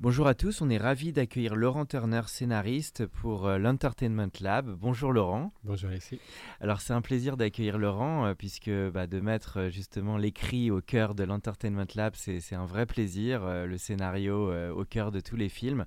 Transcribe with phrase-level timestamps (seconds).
[0.00, 4.68] Bonjour à tous, on est ravis d'accueillir Laurent Turner, scénariste pour euh, l'Entertainment Lab.
[4.78, 5.52] Bonjour Laurent.
[5.62, 6.18] Bonjour Alexis.
[6.60, 10.80] Alors c'est un plaisir d'accueillir Laurent euh, puisque bah, de mettre euh, justement l'écrit au
[10.82, 15.48] cœur de l'Entertainment Lab, c'est un vrai plaisir, le scénario au cœur de tous les
[15.48, 15.86] films.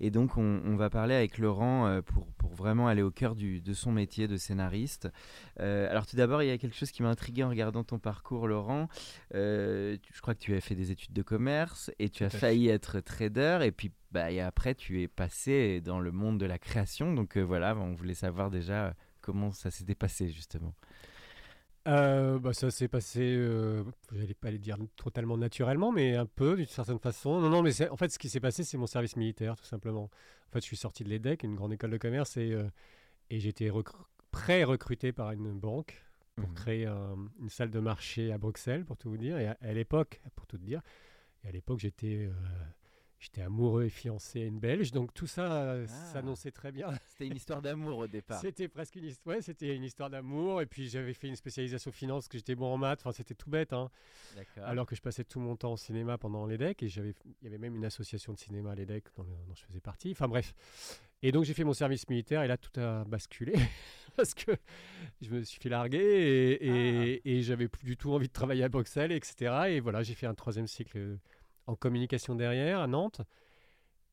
[0.00, 3.60] Et donc on, on va parler avec Laurent pour, pour vraiment aller au cœur du-
[3.60, 5.08] de son métier de scénariste.
[5.58, 8.46] Alors tout d'abord, il y a quelque chose qui m'a intrigué en regardant ton parcours
[8.46, 8.88] Laurent.
[9.34, 13.00] Je crois que tu as fait des études de commerce et tu as failli être
[13.00, 17.12] trader et puis bah, et après tu es passé dans le monde de la création.
[17.14, 20.74] Donc euh, voilà, on voulait savoir déjà euh, comment ça s'était passé justement.
[21.86, 23.82] Euh, bah, ça s'est passé, euh,
[24.12, 27.40] j'allais pas les dire totalement naturellement, mais un peu d'une certaine façon.
[27.40, 30.04] Non, non, mais en fait, ce qui s'est passé, c'est mon service militaire, tout simplement.
[30.48, 32.68] En fait, je suis sorti de l'EDEC, une grande école de commerce, et, euh,
[33.30, 33.96] et j'ai été recru-
[34.32, 36.04] pré-recruté par une banque
[36.36, 36.54] pour Mhm.
[36.54, 39.38] créer un- une salle de marché à Bruxelles, pour tout vous dire.
[39.38, 40.82] Et à, à l'époque, pour tout te dire,
[41.42, 42.28] et à l'époque, j'étais
[43.20, 46.12] j'étais amoureux et fiancé à une Belge, donc tout ça euh, Ah.
[46.12, 46.88] s'annonçait très bien.
[47.06, 48.40] C'était une histoire d'amour au départ.
[48.40, 50.60] C'était presque une histoire, ouais, c'était une histoire d'amour.
[50.62, 53.00] Et puis j'avais fait une spécialisation finance, que j'étais bon en maths.
[53.00, 53.90] Enfin, c'était tout bête, hein.
[54.62, 57.46] Alors que je passais tout mon temps au cinéma pendant l'EDEC, et j'avais, il y
[57.48, 60.10] avait même une association de cinéma à l'EDEC dont, le- dont je faisais partie.
[60.12, 60.54] Enfin bref.
[61.22, 63.52] Et donc j'ai fait mon service militaire, et là tout a basculé
[64.16, 64.52] parce que
[65.20, 68.62] je me suis fait larguer et, et, et j'avais plus du tout envie de travailler
[68.62, 69.52] à Bruxelles, etc.
[69.70, 71.18] Et voilà, j'ai fait un troisième cycle
[71.68, 73.20] en communication derrière à Nantes.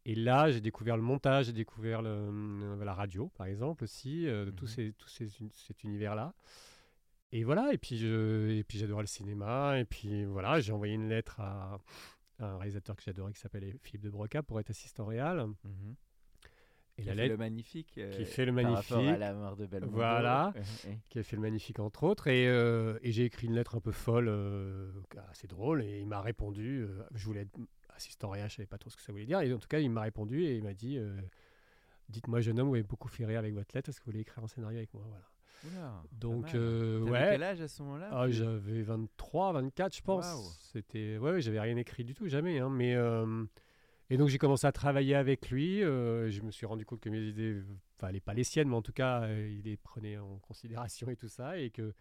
[0.06, 4.28] Et là, j'ai découvert le montage, j'ai découvert le- euh, la radio, par exemple, aussi,
[4.28, 4.70] euh, de tous Mhm.
[4.72, 6.34] ces, tous ces, cet univers-là.
[7.32, 10.94] Et voilà, et puis, je, et puis j'adorais le cinéma, et puis voilà, j'ai envoyé
[10.94, 11.80] une lettre à,
[12.40, 15.38] à un réalisateur que j'adorais qui s'appelait Philippe de Broca pour être assistant réel.
[15.64, 15.96] Mhm.
[16.98, 17.98] Et Qui la lettre le magnifique.
[17.98, 19.20] euh, qui fait le par rapport à magnifique.
[19.20, 19.94] la mort de Belmondo.
[19.96, 20.54] Voilà.
[20.56, 20.94] Euh, euh.
[21.10, 23.82] qui a fait le magnifique entre autres, et, euh, et j'ai écrit une lettre un
[23.82, 24.92] peu folle, euh,
[25.30, 27.58] assez drôle, et il m'a répondu, euh, je voulais être
[27.96, 29.80] assistant réel, je savais pas trop ce que ça voulait dire, et en tout cas
[29.80, 31.20] il m'a répondu et il m'a dit, euh,
[32.08, 34.22] dites-moi jeune homme, vous avez beaucoup fait rire avec votre lettre, est-ce que vous voulez
[34.22, 35.26] écrire un scénario avec moi voilà.
[35.66, 40.02] Oula, Donc euh, T'avais ouais, quel âge à ce moment-là Ah, j'avais 23, 24 je
[40.02, 40.44] pense, Waouh.
[40.72, 42.96] c'était, ouais, ouais, j'avais rien écrit du tout, jamais, hein, mais...
[44.10, 45.84] et donc j'ai commencé à travailler avec lui.
[45.84, 47.62] euh, je me suis rendu compte que mes idées,
[47.98, 51.10] enfin les pas les siennes, mais en tout cas euh, il les prenait en considération
[51.10, 51.94] et tout ça, et que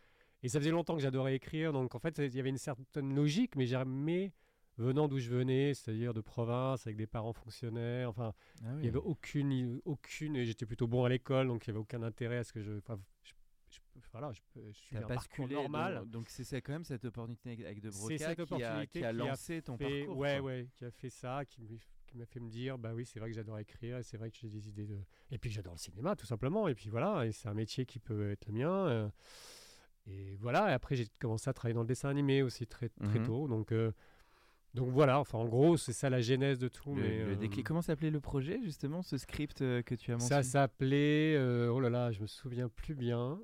[0.42, 1.72] et ça faisait longtemps que j'adorais écrire.
[1.72, 4.32] Donc en fait il y avait une certaine logique, mais jamais
[4.76, 8.08] venant d'où je venais, c'est-à-dire de province avec des parents fonctionnaires.
[8.10, 8.84] Enfin Ah il oui.
[8.86, 12.02] y avait aucune aucune et j'étais plutôt bon à l'école, donc il y avait aucun
[12.02, 13.33] intérêt à ce que je, enfin, je, je-
[14.12, 14.40] voilà, je,
[14.70, 16.04] je suis un basculé, normal.
[16.10, 19.12] donc- c'est quand même cette opportunité avec- De Broca cette qui qui a qui a
[19.12, 20.16] lancé ton fait- parcours.
[20.18, 20.46] ouais, quoi.
[20.46, 21.62] ouais, qui a fait ça, qui
[22.14, 24.36] m'a fait me dire, bah oui, c'est vrai que j'adore écrire, et c'est vrai que
[24.40, 24.98] j'ai des idées de...
[25.30, 27.98] Et puis j'adore le cinéma, tout simplement, et puis voilà, et c'est un métier qui
[27.98, 28.86] peut être le mien.
[28.88, 29.08] euh,
[30.06, 33.18] et voilà, et après j'ai commencé à travailler dans le dessin animé aussi très, très
[33.18, 33.26] Mhm.
[33.26, 33.72] tôt, donc...
[33.72, 33.90] euh,
[34.74, 36.96] donc voilà, enfin en gros, c'est ça la genèse de tout.
[36.96, 37.62] Le, mais, le euh.
[37.64, 40.42] Comment s'appelait le projet justement, ce script que tu as ça mentionné?
[40.42, 41.36] s'appelait.
[41.36, 43.40] euh, oh là là, je me souviens plus bien.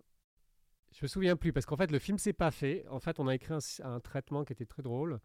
[0.93, 2.87] Je me souviens plus parce qu'en fait, le film s'est pas fait.
[2.89, 5.21] En fait, on a écrit un, un traitement qui était très drôle.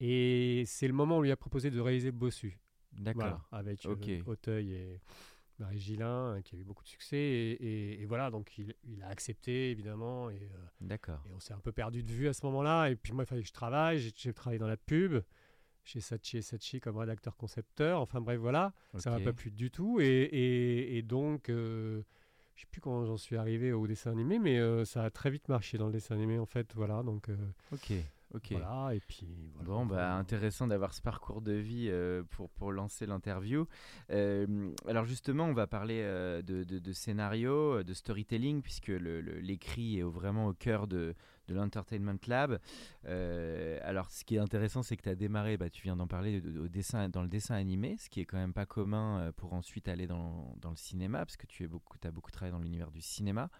[0.00, 2.58] Et c'est le moment où on lui a proposé de réaliser Bossu.
[2.92, 3.22] D'accord.
[3.22, 3.90] Voilà, avec euh,
[4.26, 5.00] Auteuil et
[5.58, 7.16] Marie Gillin, qui a eu beaucoup de succès.
[7.16, 10.28] Et, et- et voilà, donc il, il a accepté, évidemment.
[10.28, 11.22] Et, euh, D'accord.
[11.28, 12.88] et on s'est un peu perdu de vue à ce moment-là.
[12.90, 13.98] Et puis moi, il fallait que je travaille.
[14.16, 15.22] J'ai travaillé dans la pub
[15.84, 18.00] chez Sachi et Sachi comme rédacteur-concepteur.
[18.00, 18.74] Enfin bref, voilà.
[18.98, 20.00] Ça m'a pas plu du tout.
[20.00, 22.02] Et, et- et donc, euh,
[22.54, 25.30] je sais plus comment j'en suis arrivé au dessin animé, mais euh, ça a très
[25.30, 26.72] vite marché dans le dessin animé, en fait.
[26.74, 27.36] Voilà, donc euh,
[27.72, 27.92] Ok.
[28.34, 28.48] Ok.
[28.52, 28.94] voilà.
[28.94, 29.68] Et puis, voilà.
[29.68, 33.66] Bon, bah, intéressant d'avoir ce parcours de vie euh, pour, pour lancer l'interview.
[34.10, 39.20] Euh, alors justement, on va parler euh, de, de- de scénario, de storytelling, puisque le-
[39.20, 41.14] le- l'écrit est vraiment au cœur de,
[41.52, 42.58] de l'Entertainment Lab.
[43.06, 46.06] Euh, alors ce qui est intéressant, c'est que tu as démarré, bah, tu viens d'en
[46.06, 49.32] parler, au dessin, dans le dessin animé, ce qui est quand même pas commun euh,
[49.32, 52.90] pour ensuite aller dans, dans le cinéma, parce que tu as beaucoup travaillé dans l'univers
[52.90, 53.50] du cinéma.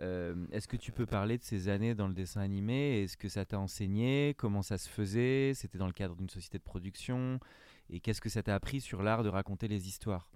[0.00, 3.02] Euh, est-ce que tu peux parler de ces années dans le dessin animé?
[3.02, 4.34] Est-ce que ça t'a enseigné?
[4.36, 5.52] Comment ça se faisait?
[5.54, 7.40] C'était dans le cadre d'une société de production?
[7.88, 10.30] Et qu'est-ce que ça t'a appris sur l'art de raconter les histoires?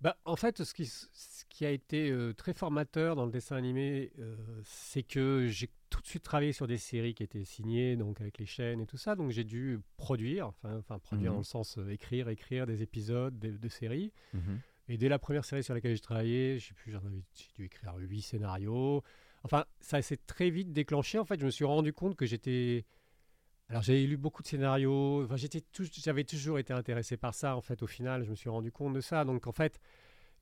[0.00, 3.56] Bah, en fait, ce qui, ce qui a été euh, très formateur dans le dessin
[3.56, 7.96] animé, euh, c'est que j'ai tout de suite travaillé sur des séries qui étaient signées,
[7.96, 9.16] donc avec les chaînes et tout ça.
[9.16, 11.34] Donc j'ai dû produire, enfin, enfin produire Mhm.
[11.36, 14.12] dans le sens euh, écrire, écrire des épisodes de, de séries.
[14.34, 14.60] Mhm.
[14.90, 16.74] Et dès la première série sur laquelle j'ai travaillé, j'ai
[17.56, 19.02] dû écrire huit scénarios.
[19.42, 21.18] Enfin, ça s'est très vite déclenché.
[21.18, 22.84] En fait, je me suis rendu compte que j'étais.
[23.70, 25.24] Alors, j'avais lu beaucoup de scénarios.
[25.24, 27.54] Enfin, j'étais tou- j'avais toujours été intéressé par ça.
[27.56, 29.24] En fait, au final, je me suis rendu compte de ça.
[29.26, 29.78] Donc, en fait,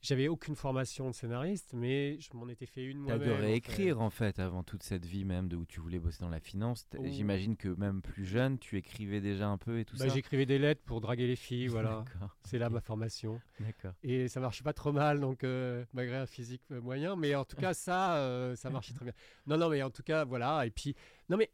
[0.00, 3.22] j'avais aucune formation de scénariste, mais je m'en étais fait une moi-même.
[3.28, 3.34] fait.
[3.36, 6.38] réécrire en fait avant toute cette vie même de où tu voulais bosser dans la
[6.38, 6.86] finance.
[6.96, 7.02] Oh.
[7.06, 10.14] J'imagine que même plus jeune, tu écrivais déjà un peu et tout Bah, ça.
[10.14, 12.04] J'écrivais des lettres pour draguer les filles, voilà.
[12.44, 13.40] C'est là ma formation.
[13.58, 13.94] D'accord.
[14.04, 17.16] Et ça marchait pas trop mal, donc euh, malgré un physique euh, moyen.
[17.16, 19.14] Mais en tout cas, ça, euh, ça marchait très bien.
[19.46, 20.64] Non, non, mais en tout cas, voilà.
[20.66, 20.94] Et puis,
[21.30, 21.50] non, mais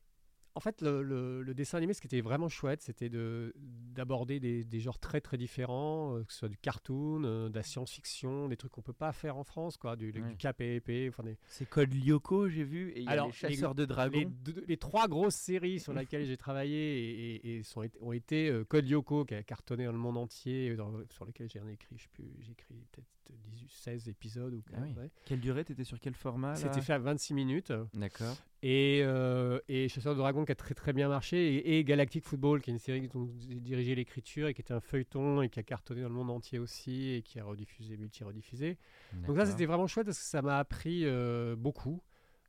[0.55, 4.41] en fait, le, le- le dessin animé, ce qui était vraiment chouette, c'était de d'aborder
[4.41, 7.63] des, des genres très très différents, euh, que ce soit du cartoon, euh, de la
[7.63, 10.35] science-fiction, des trucs qu'on peut pas faire en France, quoi, du, Ouais.
[10.35, 12.91] du épée, enfin des, C'est Code Lyoko, j'ai vu.
[12.91, 14.33] Et il y a Alors, les chasseurs de les, dragons.
[14.45, 18.49] deux- les trois grosses séries sur lesquelles j'ai travaillé et, et- et sont, ont été
[18.49, 21.97] euh, Code Lyoko, qui a cartonné dans le monde entier, dans- sur lesquels j'ai écrit,
[21.99, 23.07] je sais plus, j'ai écrit peut-être
[23.37, 24.55] 18, 16 épisodes.
[24.55, 24.95] Ou Ah oui.
[24.99, 25.11] ouais.
[25.25, 25.65] Quelle durée?
[25.65, 27.73] T'étais sur quel format C'était fait à 26 minutes.
[27.95, 28.37] D'accord.
[28.65, 31.55] Et, euh, et Chasseur de Dragons qui a très très bien marché.
[31.57, 34.75] Et, et Galactic Football, qui est une série dont j'ai dirigé l'écriture et qui était
[34.75, 37.97] un feuilleton et qui a cartonné dans le monde entier aussi et qui a rediffusé,
[37.97, 38.79] multi-rediffusé.
[39.27, 42.03] Donc ça, c'était vraiment chouette parce que ça m'a appris euh, beaucoup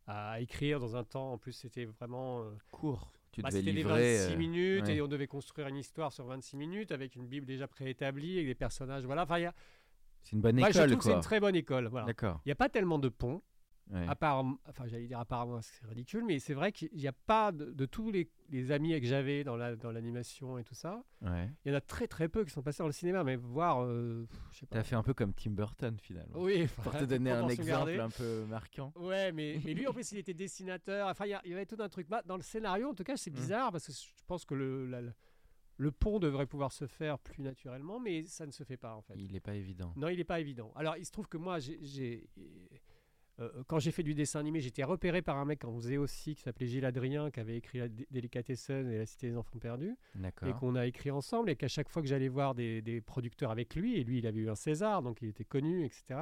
[0.05, 1.31] à écrire dans un temps.
[1.33, 2.41] En plus, c'était vraiment.
[2.43, 3.11] euh, court.
[3.39, 4.17] Bah, c'était livrer.
[4.19, 4.97] 26 euh, minutes ouais.
[4.97, 8.45] et on devait construire une histoire sur 26 minutes avec une Bible déjà préétablie et
[8.45, 9.05] des personnages.
[9.05, 9.23] Voilà.
[9.23, 9.55] Enfin, il y a...
[10.23, 11.87] C'est une bonne je école que c'est une très bonne école.
[11.87, 12.05] Voilà.
[12.07, 12.41] D'accord.
[12.45, 13.41] Il n'y a pas tellement de ponts.
[13.91, 14.07] Ouais.
[14.07, 17.51] À part, enfin, j'allais dire apparemment, c'est ridicule, mais c'est vrai qu'il n'y a pas
[17.51, 21.03] de, de tous les, les amis que j'avais dans la dans l'animation et tout ça.
[21.21, 21.49] Ouais.
[21.65, 23.83] Il y en a très très peu qui sont passés dans le cinéma, mais voir,
[23.83, 24.77] euh, je sais pas.
[24.77, 26.39] T'as fait un peu comme Tim Burton finalement.
[26.39, 28.93] Oui, Pour te donner un exemple un peu marquant.
[28.95, 31.09] Ouais, mais, mais lui en plus il était dessinateur.
[31.09, 32.07] Enfin, il y, avait tout un truc.
[32.07, 33.35] Bah, Dans le scénario, en tout cas, c'est Mm.
[33.35, 35.01] bizarre parce que je pense que le la-
[35.77, 39.01] le pont devrait pouvoir se faire plus naturellement, mais ça ne se fait pas en
[39.01, 39.13] fait.
[39.17, 39.93] Il est pas évident.
[39.95, 40.71] Non, il n'est pas évident.
[40.75, 42.29] Alors, il se trouve que moi, j'ai, j'ai-
[43.39, 46.35] euh, quand j'ai fait du dessin animé, j'étais repéré par un mec en faisait aussi,
[46.35, 49.57] qui s'appelait Gilles Adrien, qui avait écrit la Dé- Délicatessen et La Cité des Enfants
[49.57, 49.95] Perdus,
[50.49, 53.49] et qu'on a écrit ensemble, et qu'à chaque fois que j'allais voir des, des producteurs
[53.49, 56.19] avec lui, et lui, il avait eu un César, donc il était connu, etc.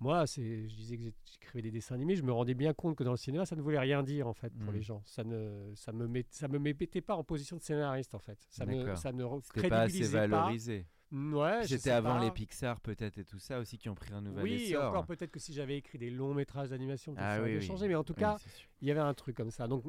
[0.00, 3.04] Moi, c'est, je disais que j'écrivais des dessins animés, je me rendais bien compte que
[3.04, 4.76] dans le cinéma, ça ne voulait rien dire, en fait, pour Mm.
[4.76, 5.02] les gens.
[5.06, 8.38] Ça ne ça me, met, ça me mettait pas en position de scénariste, en fait.
[8.50, 9.24] Ça ne, ça ne
[9.54, 10.26] C'était pas assez pas.
[10.26, 10.86] valorisé.
[11.12, 12.24] Ouais, je C'était sais avant pas.
[12.24, 14.88] les Pixar peut-être et tout ça aussi qui ont pris un nouvel Oui, essor.
[14.88, 17.64] encore peut-être que si j'avais écrit des longs métrages d'animation, Ah ça aurait oui, oui.
[17.66, 17.86] changé.
[17.86, 18.36] Mais en tout Oui, cas,
[18.82, 19.68] il y avait un truc comme ça.
[19.68, 19.84] Donc,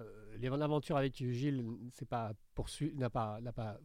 [0.00, 1.62] euh, l'aventure avec Gilles,
[1.92, 3.78] c'est pas poursu- n'a pas, n'a pas,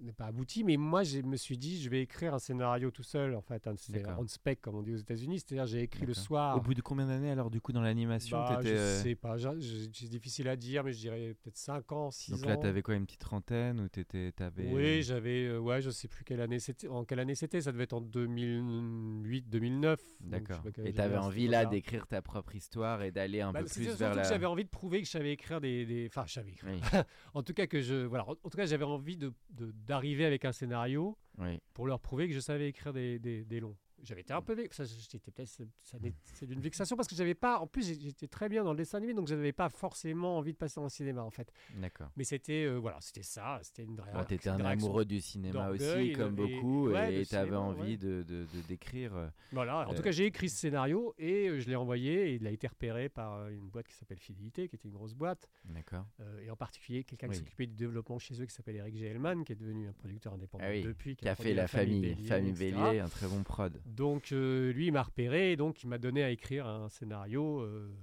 [0.00, 0.64] n'est pas abouti.
[0.64, 3.34] Mais moi, je me suis dit, je vais écrire un scénario tout seul.
[3.34, 3.74] En fait, un-
[4.18, 5.40] on spec comme on dit aux États-Unis.
[5.40, 6.56] C'est-à-dire, j'ai écrit le soir.
[6.56, 9.14] Au bout de combien d'années alors du coup dans l'animation Bah, t'étais, je euh, sais
[9.14, 12.48] pas, c'est difficile à dire, mais je dirais peut-être 5 ans, 6 Donc ans.
[12.48, 16.08] là t'avais quoi une petite trentaine ou t'étais t'avais Oui, j'avais, euh, ouais, je sais
[16.08, 16.88] plus quelle année c'était.
[16.88, 20.00] En quelle année c'était Ça devait être en 2008, 2009.
[20.20, 20.62] donc je sais D'accord.
[20.86, 23.98] Et t'avais envie là d'écrire ta propre histoire et d'aller un Bah, peu plus surtout
[23.98, 24.22] vers que la.
[24.24, 26.72] j'avais envie de prouver que je savais écrire des, des- enfin je savais écrire.
[26.72, 26.80] Oui.
[27.34, 30.24] en tout cas que je voilà, en en tout cas j'avais envie de de- d'arriver
[30.24, 31.60] avec un scénario oui.
[31.72, 33.76] pour leur prouver que je savais écrire des, des, des longs.
[34.04, 37.08] J'avais été un peu vex- ça j'étais peut-être ça- ça n'est- c'est d'une vexation parce
[37.08, 39.68] que j'avais pas en plus j'étais très bien dans le dessin animé donc j'avais pas
[39.68, 41.50] forcément envie de passer dans le cinéma en fait.
[41.76, 42.10] D'accord.
[42.16, 46.12] Mais c'était euh, voilà, c'était ça, c'était une réaction- t'étais un amoureux du cinéma aussi,
[46.12, 47.96] comme et- beaucoup, ouais, et t'avais cinéma, envie ouais.
[47.96, 49.14] de de- de- d'écrire.
[49.16, 52.30] euh, Voilà, en Euh, tout cas, j'ai écrit ce scénario et euh, je l'ai envoyé
[52.30, 54.94] et il a été repéré par euh, une boîte qui s'appelle Fidélité, qui était une
[54.94, 55.48] grosse boîte.
[55.64, 56.06] D'accord.
[56.20, 57.32] Euh, et en particulier quelqu'un Oui.
[57.34, 59.06] qui s'occupait du développement chez eux qui s'appelle Eric G.
[59.06, 61.16] Hellman, qui est devenu un producteur indépendant Ah oui, depuis.
[61.16, 62.72] Qui a fait la famille, famille etc.
[62.72, 63.80] Bélier, un très bon prod.
[63.94, 67.60] Donc euh, lui, il m'a repéré et donc il m'a donné à écrire un scénario.
[67.60, 67.94] euh,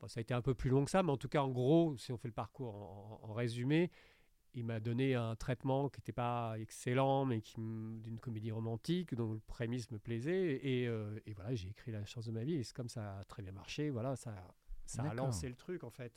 [0.00, 1.50] bon, ça a été un peu plus long que ça, mais en tout cas, en
[1.50, 2.74] gros, si on fait le parcours
[3.22, 3.90] en, résumé,
[4.54, 9.32] il m'a donné un traitement qui n'était pas excellent, mais qui d'une comédie romantique dont
[9.32, 10.60] le prémisse me plaisait.
[10.62, 12.54] Et, euh, et voilà, j'ai écrit La chance de ma vie.
[12.54, 13.90] Et c'est comme ça a très bien marché.
[13.90, 14.34] Voilà, ça,
[14.86, 16.12] ça a lancé le truc en fait.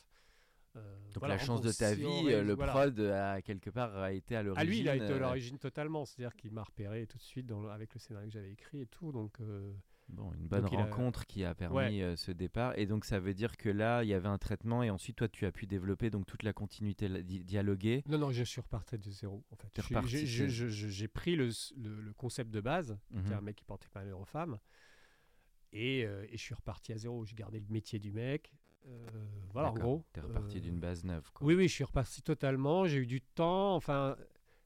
[0.75, 2.71] Euh, Donc voilà, la chance de ta si vie, euh, le voilà.
[2.71, 4.69] prod a quelque part a été à Ah l'origine.
[4.69, 6.05] lui, il a été à euh, l'origine totalement.
[6.05, 8.81] C'est-à-dire qu'il m'a repéré tout de suite dans le- avec le scénario que j'avais écrit
[8.81, 9.11] et tout.
[9.11, 9.73] Donc euh,
[10.09, 12.01] Bon, une bonne Donc il a- rencontre qui a permis Ouais.
[12.01, 12.77] euh, ce départ.
[12.77, 15.27] Et donc ça veut dire que là, il y avait un traitement et ensuite toi,
[15.27, 18.03] tu as pu développer donc toute la continuité di- dialoguée.
[18.07, 19.67] Non, non, je suis reparti de zéro, en fait.
[20.05, 23.33] J'ai- pris le, le- le concept de base, qui Mhm.
[23.33, 24.59] un mec qui portait malheur aux femmes,
[25.73, 27.25] Et, euh, et je suis reparti à zéro.
[27.25, 28.53] J'ai gardé le métier du mec.
[28.87, 28.91] Euh,
[29.53, 30.03] voilà, en gros.
[30.13, 31.29] T'es reparti Euh, d'une base neuve.
[31.33, 31.45] Quoi.
[31.47, 32.85] Oui, oui, je suis reparti totalement.
[32.85, 33.75] J'ai eu du temps.
[33.75, 34.15] Enfin,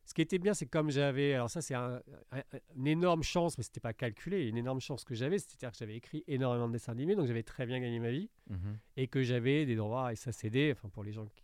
[0.05, 1.33] ce qui était bien, c'est comme j'avais.
[1.35, 2.41] Alors, ça, c'est un- un-
[2.75, 4.47] une énorme chance, mais c'était pas calculé.
[4.47, 7.43] Une énorme chance que j'avais, c'est-à-dire que j'avais écrit énormément de dessins animés, donc j'avais
[7.43, 8.29] très bien gagné ma vie.
[8.49, 8.77] Mhm.
[8.97, 10.71] Et que j'avais des droits SACD.
[10.73, 11.43] Enfin, pour les gens qui.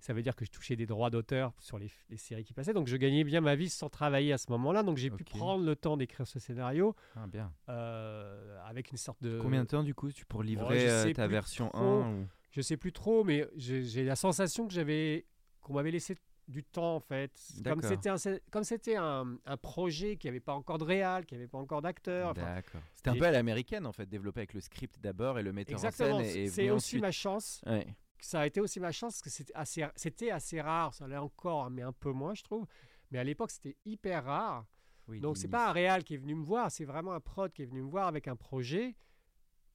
[0.00, 2.72] Ça veut dire que je touchais des droits d'auteur sur les, les séries qui passaient.
[2.74, 4.82] Donc, je gagnais bien ma vie sans travailler à ce moment-là.
[4.82, 7.52] Donc, j'ai pu prendre le temps d'écrire ce scénario Ah, bien.
[7.68, 9.38] euh, avec une sorte de.
[9.40, 11.78] Combien de temps du coup tu pour livrer euh, ta version trop.
[12.02, 15.26] 1 ou- Je sais plus trop, mais j'ai j'ai la sensation que j'avais
[15.60, 16.14] qu'on m'avait laissé
[16.48, 17.32] du temps en fait.
[17.64, 18.16] Comme c'était un,
[18.50, 21.82] comme c'était un, un projet qui n'avait pas encore de réal, qui n'avait pas encore
[21.82, 22.30] d'acteur.
[22.30, 22.60] enfin.
[22.94, 25.52] C'était un et- peu à l'américaine en fait, développé avec le script d'abord et le
[25.52, 26.16] metteur exactement.
[26.18, 26.48] en scène.
[26.48, 27.02] C'est aussi ensuite.
[27.02, 27.60] ma chance.
[27.66, 27.86] Ouais.
[28.20, 30.94] Ça a été aussi ma chance parce que c'était assez, c'était assez rare.
[30.94, 32.66] Ça l'est encore, mais un peu moins, je trouve.
[33.10, 34.66] Mais à l'époque, c'était hyper rare.
[35.08, 37.52] Oui, Donc c'est pas un réal qui est venu me voir, c'est vraiment un prod
[37.52, 38.96] qui est venu me voir avec un projet.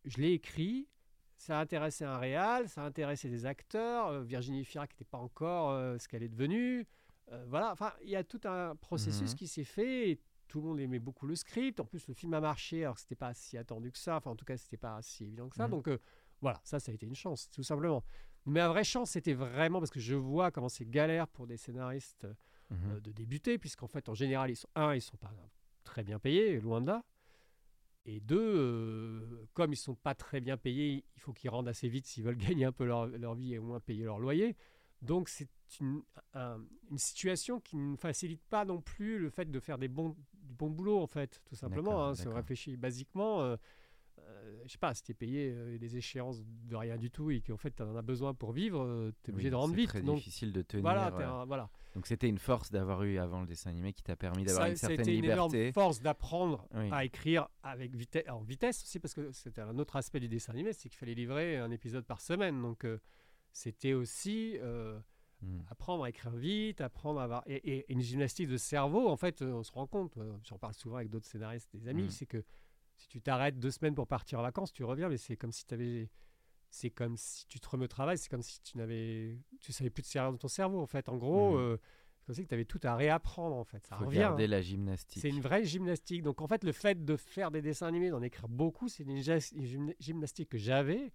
[0.04, 0.90] Je l'ai écrit,
[1.42, 5.06] ça a intéressé un réal, ça a intéressé des acteurs, euh, Virginie Fira qui n'était
[5.10, 6.86] pas encore euh, ce qu'elle est devenue.
[7.32, 9.36] Euh, voilà, enfin il y a tout un processus Mhm.
[9.38, 10.10] qui s'est fait.
[10.12, 11.80] Et tout le monde aimait beaucoup le script.
[11.80, 14.18] En plus le film a marché, alors que c'était pas si attendu que ça.
[14.18, 15.66] Enfin en tout cas c'était pas si évident que ça.
[15.66, 15.72] Mhm.
[15.72, 15.98] Donc euh,
[16.42, 18.04] voilà, ça ça a été une chance tout simplement.
[18.46, 21.58] Mais la vraie chance c'était vraiment parce que je vois comment c'est galère pour des
[21.58, 22.28] scénaristes
[22.70, 23.02] Mhm.
[23.02, 25.34] de débuter, puisqu'en fait, en général, ils sont, un, ils sont pas
[25.84, 27.04] très bien payés, loin de là.
[28.06, 31.88] Et deux, euh, comme ils sont pas très bien payés, il faut qu'ils rendent assez
[31.88, 34.56] vite s'ils veulent gagner un peu leur, leur vie et au moins payer leur loyer.
[35.02, 36.02] Donc c'est une,
[36.34, 40.16] un- une situation qui ne facilite pas non plus le fait de faire des bons,
[40.34, 41.92] du bon boulot, en fait, tout simplement.
[42.06, 43.56] Hein, si on réfléchit basiquement, euh,
[44.66, 47.42] je sais pas, si tu es payé euh, des échéances de rien du tout et
[47.42, 49.80] qu'en fait tu en as besoin pour vivre, tu es obligé Oui, de rendre c'est
[49.82, 49.90] vite.
[49.90, 50.84] très Donc difficile de tenir.
[50.84, 51.70] voilà, t'es euh, un- voilà.
[51.96, 54.76] Donc c'était une force d'avoir eu avant le dessin animé qui t'a permis d'avoir une
[54.76, 55.58] certaine une liberté.
[55.60, 56.90] énorme force d'apprendre Oui.
[56.92, 60.54] à écrire avec vitesse, en vitesse aussi, parce que c'était un autre aspect du dessin
[60.54, 62.62] animé, c'est qu'il fallait livrer un épisode par semaine.
[62.62, 63.00] Donc euh,
[63.52, 65.00] c'était aussi euh,
[65.44, 65.62] Mm.
[65.72, 67.42] apprendre à écrire vite, apprendre à avoir.
[67.48, 70.60] Et, et une gymnastique de cerveau, en fait, euh, on se rend compte, euh, j'en
[70.60, 72.10] parle souvent avec d'autres scénaristes, des amis, Mhm.
[72.12, 72.44] c'est que
[73.02, 75.66] si tu t'arrêtes deux semaines pour partir en vacances, tu reviens, mais c'est comme si
[75.66, 76.10] tu avais.
[76.70, 79.90] C'est comme si tu te remets au travail, c'est comme si tu n'avais, tu savais
[79.90, 81.10] plus de servir dans ton cerveau en fait.
[81.10, 81.58] En gros, Mhm.
[81.60, 81.78] euh,
[82.20, 83.86] c'est comme si tu avais tout à réapprendre en fait.
[83.86, 84.20] Ça Faut revient.
[84.20, 84.48] garder hein.
[84.48, 85.22] la gymnastique.
[85.22, 86.22] C'est une vraie gymnastique.
[86.24, 89.10] Donc en fait, le fait de faire des dessins animés, d'en écrire beaucoup, c'est une
[89.18, 91.12] une gymna- gymnastique que j'avais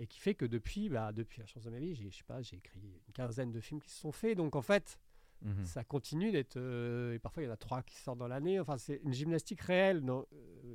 [0.00, 2.24] et qui fait que depuis, bah, depuis la chance de ma vie, j'ai, je sais
[2.24, 4.36] pas, j'ai écrit une quinzaine de films qui se sont faits.
[4.36, 4.98] Donc en fait,
[5.42, 5.64] Mhm.
[5.64, 6.56] ça continue d'être.
[6.56, 8.58] euh, et parfois, il y en a trois qui sortent dans l'année.
[8.58, 10.02] Enfin, c'est une gymnastique réelle.
[10.08, 10.22] Euh,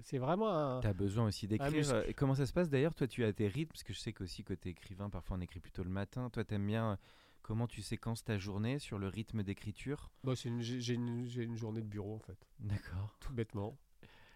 [0.04, 0.80] c'est vraiment un.
[0.80, 2.04] T'as besoin aussi d'écrire.
[2.16, 4.44] comment ça se passe d'ailleurs Toi, tu as tes rythmes, parce que je sais qu'aussi
[4.44, 6.30] côté écrivain, parfois on écrit plutôt le matin.
[6.30, 6.96] Toi, t'aimes bien euh,
[7.42, 10.12] comment tu séquences ta journée sur le rythme d'écriture?
[10.24, 13.18] Bon, une- j'ai, une, journée de bureau en fait, D'accord.
[13.20, 13.78] tout bêtement.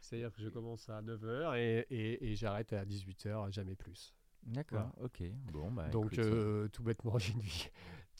[0.02, 4.14] C'est-à-dire que je commence à 9h et, et- et j'arrête à 18h, jamais plus.
[4.44, 4.92] D'accord.
[5.02, 5.24] Ok.
[5.52, 5.90] Bon, bah.
[5.90, 7.70] Donc, euh, tout bêtement, j'ai une vie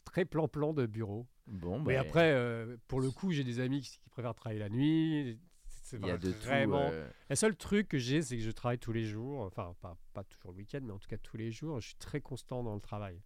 [0.08, 1.28] très plan-plan de bureau.
[1.48, 4.60] bon, Mais bah, après, euh, pour le coup, j'ai des amis qui, qui préfèrent travailler
[4.60, 5.40] la nuit.
[5.84, 6.88] C'est il y a de vraiment.
[6.90, 6.94] tout.
[6.96, 9.42] euh, Le seul truc que j'ai, c'est que je travaille tous les jours.
[9.42, 11.80] Enfin, pas, pas toujours le week-end, mais en tout cas tous les jours.
[11.80, 13.22] Je suis très constant dans le travail.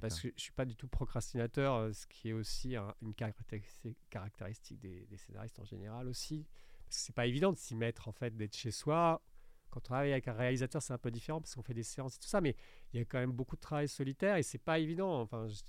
[0.00, 3.14] Parce que je suis pas du tout procrastinateur, euh, ce qui est aussi un- une
[3.14, 6.46] caractéristique, des, des scénaristes en général aussi.
[6.86, 9.22] Parce que c'est pas évident de s'y mettre, en fait, d'être chez soi.
[9.70, 12.16] Quand on travaille avec un réalisateur, c'est un peu différent parce qu'on fait des séances
[12.16, 12.56] et tout ça, mais
[12.92, 15.20] il y a quand même beaucoup de travail solitaire et c'est pas évident.
[15.20, 15.60] Enfin, je-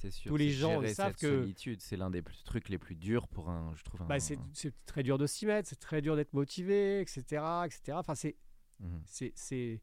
[0.00, 0.30] C'est sûr.
[0.30, 2.78] tous les c'est gens, ils savent cette que- solitude, c'est l'un des plus- trucs les
[2.78, 4.02] plus durs pour un, je trouve.
[4.02, 7.20] Un, bah, c'est c'est très dur de s'y mettre, c'est très dur d'être motivé, etc.,
[7.66, 7.92] etc.
[7.98, 8.36] Enfin, c'est
[8.80, 9.02] Mhm.
[9.06, 9.80] c'est c'est-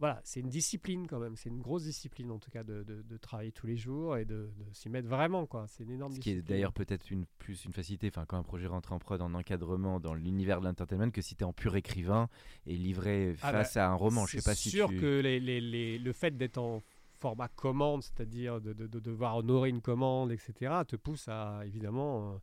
[0.00, 1.36] voilà, c'est une discipline quand même.
[1.36, 4.24] C'est une grosse discipline en tout cas de, de- de travailler tous les jours et
[4.24, 5.66] de, de s'y mettre vraiment quoi.
[5.68, 8.42] C'est une énorme Ce qui est d'ailleurs peut-être une, plus une facilité, enfin quand un
[8.42, 11.52] projet rentre en prod en encadrement dans l'univers de l'entertainment que si tu es en
[11.52, 12.28] pur écrivain
[12.66, 14.26] et livré Ah face à un roman.
[14.26, 15.00] Je sais C'est pas si sûr tu...
[15.00, 16.82] que les, les- les- le fait d'être en
[17.24, 22.34] format commande, c'est-à-dire de, de- de devoir honorer une commande, etc., te pousse à évidemment
[22.34, 22.38] euh,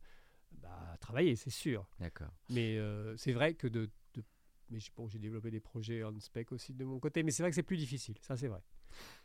[0.60, 1.86] bah, travailler, c'est sûr.
[2.00, 2.32] D'accord.
[2.48, 4.24] Mais euh, c'est vrai que de, de-
[4.70, 7.44] mais j'ai bon, j'ai développé des projets on spec aussi de mon côté, mais c'est
[7.44, 8.16] vrai que c'est plus difficile.
[8.22, 8.60] Ça c'est vrai.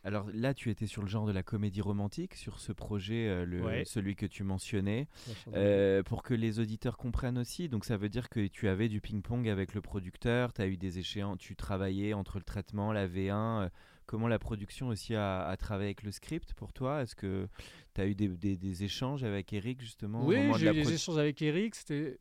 [0.04, 3.44] Alors là, tu étais sur le genre de la comédie romantique, sur ce projet, euh,
[3.44, 3.84] le, Ouais.
[3.84, 5.08] celui que tu mentionnais,
[5.54, 7.68] Euh, pour que les auditeurs comprennent aussi.
[7.68, 10.76] Donc ça veut dire que tu avais du ping-pong avec le producteur, tu as eu
[10.76, 13.62] des échéances, tu travaillais entre le traitement, la V1.
[13.64, 13.68] euh,
[14.06, 17.02] comment la production aussi a, a travaillé avec le script pour toi?
[17.02, 17.46] Est-ce que
[17.94, 21.18] tu as eu des, des- des échanges avec Eric justement Oui, j'ai eu des échanges
[21.18, 21.74] avec Eric.
[21.74, 22.16] C'était.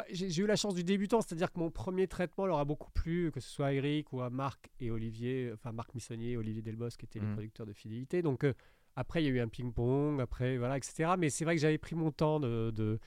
[0.00, 2.90] Bah, j'ai eu la chance du débutant, c'est-à-dire que mon premier traitement leur a beaucoup
[2.92, 6.36] plu, que ce soit à Eric ou à Marc et Olivier, enfin Marc Missonnier et
[6.36, 7.32] Olivier Delbos, qui étaient les Mhm.
[7.34, 8.22] producteurs de fidélité.
[8.22, 8.52] Donc euh,
[8.96, 11.12] après, il y a eu un ping-pong, après, voilà, etc.
[11.18, 12.70] Mais c'est vrai que j'avais pris mon temps de.
[12.74, 12.98] de-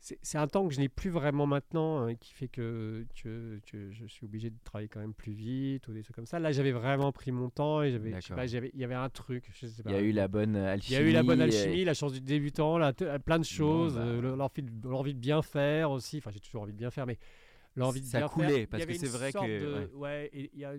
[0.00, 3.60] c'est un temps que je n'ai plus vraiment maintenant, hein, qui fait que, que,
[3.90, 6.38] je suis obligé de travailler quand même plus vite ou des trucs comme ça.
[6.38, 9.50] Là, j'avais vraiment pris mon temps et j'avais, il y avait un truc.
[9.84, 10.96] Il y a eu la bonne alchimie.
[10.96, 12.78] Il y a eu la bonne alchimie, la chance du débutant,
[13.24, 14.02] plein de choses, bah.
[14.02, 14.36] euh,
[14.84, 16.18] l'envie, de bien faire aussi.
[16.18, 17.18] Enfin, j'ai toujours envie de bien faire, mais
[17.74, 18.68] l'envie de ça bien coulait, faire.
[18.68, 19.90] parce que c'est vrai que.
[19.94, 20.74] ouais, il y a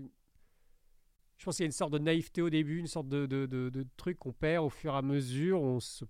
[1.38, 3.46] je pense qu'il y a une sorte de naïveté au début, une sorte de, de,
[3.46, 5.62] de truc qu'on perd au fur et à mesure.
[5.62, 6.04] On se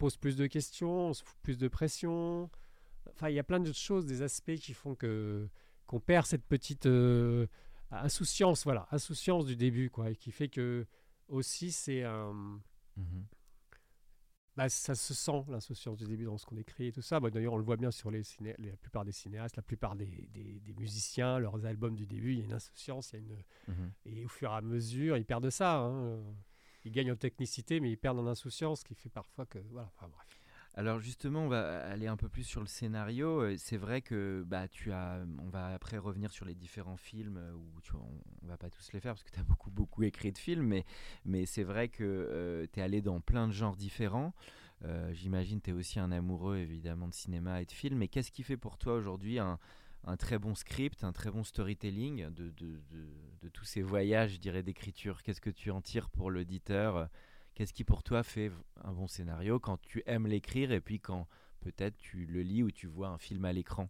[0.00, 2.50] pose plus de questions, on se fout plus de pression.
[3.10, 5.48] Enfin, il y a plein de choses, des aspects qui font que
[5.86, 7.46] qu'on perd cette petite euh,
[7.90, 10.86] insouciance, voilà, insouciance du début, quoi, et qui fait que
[11.28, 12.32] aussi c'est un.
[12.96, 13.26] Mhm.
[14.56, 17.20] Bah, ça se sent l'insouciance du début dans ce qu'on écrit et tout ça.
[17.20, 18.54] Bah, D'ailleurs, on le voit bien sur les ciné...
[18.58, 22.42] la plupart des cinéastes, la plupart des, des, musiciens, leurs albums du début, il y
[22.42, 23.44] a une insouciance, il y a une...
[23.68, 23.92] Mhm.
[24.06, 25.78] et au fur et à mesure, ils perdent ça.
[25.78, 26.20] Hein.
[26.84, 29.58] Ils gagnent en technicité, mais ils perdent en insouciance, ce qui fait parfois que.
[29.70, 30.40] Voilà, enfin, bref.
[30.74, 33.42] Alors justement, on va aller un peu plus sur le scénario.
[33.42, 37.38] Euh, c'est vrai que bah, tu as, on va après revenir sur les différents films
[37.38, 40.04] euh, où tu, on, va pas tous les faire parce que tu as beaucoup beaucoup
[40.04, 40.84] écrit de films, mais,
[41.24, 44.32] mais c'est vrai que euh, tu es allé dans plein de genres différents.
[45.12, 47.98] J'imagine tu es aussi un amoureux évidemment de cinéma et de films.
[47.98, 49.58] Mais qu'est-ce qui fait pour toi aujourd'hui un,
[50.04, 53.08] un, très bon script, un très bon storytelling de, de, de,
[53.42, 57.08] de tous ces voyages, je dirais, d'écriture Qu'est-ce que tu en tires pour l'auditeur?
[57.54, 58.50] Qu'est-ce qui pour toi fait
[58.84, 61.26] un bon scénario quand tu aimes l'écrire et puis quand
[61.60, 63.88] peut-être tu le lis ou tu vois un film à l'écran?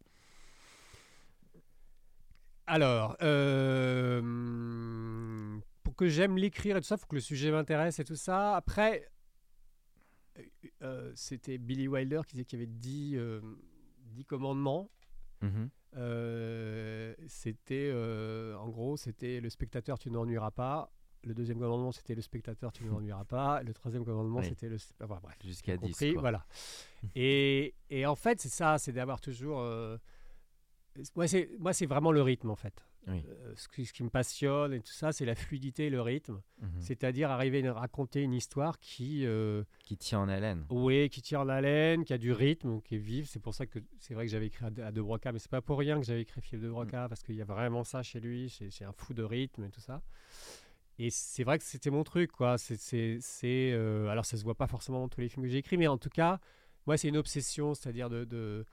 [2.66, 4.20] Alors, euh,
[5.82, 8.14] pour que j'aime l'écrire et tout ça, il faut que le sujet m'intéresse et tout
[8.14, 8.54] ça.
[8.54, 9.10] Après,
[10.38, 10.42] euh,
[10.82, 13.18] euh, c'était Billy Wilder qui disait qu'il y avait 10,
[14.28, 14.88] commandements.
[15.42, 15.66] Mmh
[17.26, 17.92] c'était,
[18.56, 20.90] en gros, c'était le spectateur, tu n'ennuieras pas.
[21.22, 23.62] Le deuxième commandement, c'était le spectateur, tu ne m'ennuieras pas.
[23.62, 24.78] Le troisième commandement, c'était le.
[25.00, 25.36] bref.
[25.44, 26.14] Jusqu'à 10.
[26.16, 26.46] Voilà.
[27.14, 29.60] et, et, en fait, c'est ça, c'est d'avoir toujours.
[29.60, 29.98] Euh...
[31.14, 31.26] moi,
[31.74, 32.82] c'est vraiment le rythme, en fait.
[33.08, 36.00] Euh, ce, qui, ce, qui, me passionne et tout ça, c'est la fluidité et le
[36.00, 36.40] rythme.
[36.60, 36.80] Mhm.
[36.80, 39.26] C'est-à-dire arriver à raconter une histoire qui.
[39.26, 40.66] Euh, qui tient en haleine.
[40.70, 43.26] Oui, qui tient en haleine, qui a du rythme, qui est vive.
[43.26, 45.62] C'est pour ça que c'est vrai que j'avais écrit à, De Broca, mais c'est pas
[45.62, 47.08] pour rien que j'avais écrit Philippe De Broca, mm.
[47.08, 48.50] parce qu'il y a vraiment ça chez lui.
[48.50, 50.02] C'est un fou de rythme et tout ça.
[50.98, 52.58] Et c'est vrai que c'était mon truc, quoi.
[52.58, 55.78] C'est, euh, alors ça se voit pas forcément dans tous les films que j'ai écrits,
[55.78, 56.40] mais en tout cas,
[56.86, 58.66] moi c'est une obsession, c'est-à-dire de, de...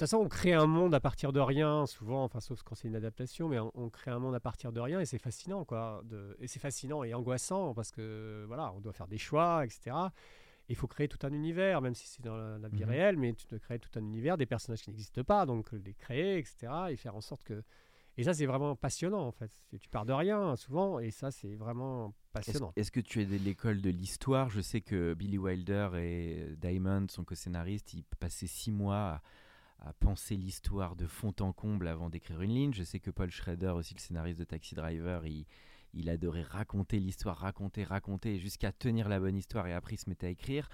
[0.00, 2.88] toute façon, on crée un monde à partir de rien, souvent, enfin, sauf quand c'est
[2.88, 6.00] une adaptation, mais on, crée un monde à partir de rien et c'est fascinant, quoi.
[6.04, 6.36] De...
[6.40, 9.94] Et c'est fascinant et angoissant parce que, voilà, on doit faire des choix, etc.
[10.70, 13.34] Il faut créer tout un univers, même si c'est dans la, vie mmh réelle, mais
[13.34, 16.72] tu dois créer tout un univers, des personnages qui n'existent pas, donc les créer, etc.
[16.88, 17.62] Et faire en sorte que
[18.16, 19.50] et ça, c'est vraiment passionnant, en fait.
[19.80, 22.72] Tu pars de rien, souvent, et ça, c'est vraiment passionnant.
[22.76, 24.50] Est-ce que tu es de l'école de l'histoire?
[24.50, 29.22] Je sais que Billy Wilder et Diamond, son co-scénariste, ils passaient six mois à,
[29.98, 32.72] penser l'histoire de fond en comble avant d'écrire une ligne.
[32.74, 37.38] Je sais que Paul Schrader, aussi le scénariste de Taxi Driver, il, adorait raconter l'histoire,
[37.38, 40.68] raconter, raconter, jusqu'à tenir la bonne histoire, et après se mettait à écrire.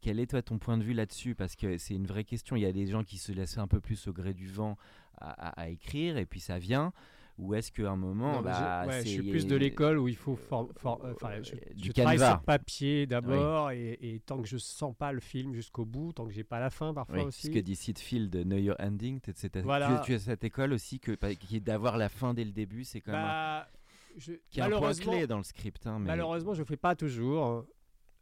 [0.00, 1.34] Quel est toi ton point de vue là-dessus?
[1.34, 2.56] Parce que c'est une vraie question.
[2.56, 4.76] Il y a des gens qui se laissent un peu plus au gré du vent
[5.20, 6.92] à, écrire et puis ça vient
[7.38, 11.42] ou est-ce qu'à un moment bah, je, suis plus de l'école où il faut euh,
[11.42, 15.84] je, du travaille sur papier d'abord et, tant que je sens pas le film jusqu'au
[15.84, 18.76] bout tant que j'ai pas la fin parfois aussi ce que dit Field Know Your
[18.80, 19.20] Ending
[19.62, 20.02] voilà.
[20.04, 23.00] tu, as cette école aussi que qui est d'avoir la fin dès le début c'est
[23.00, 23.68] quand même bah,
[24.16, 26.96] je, qui est un point clé dans le script hein, malheureusement je le fais pas
[26.96, 27.64] toujours.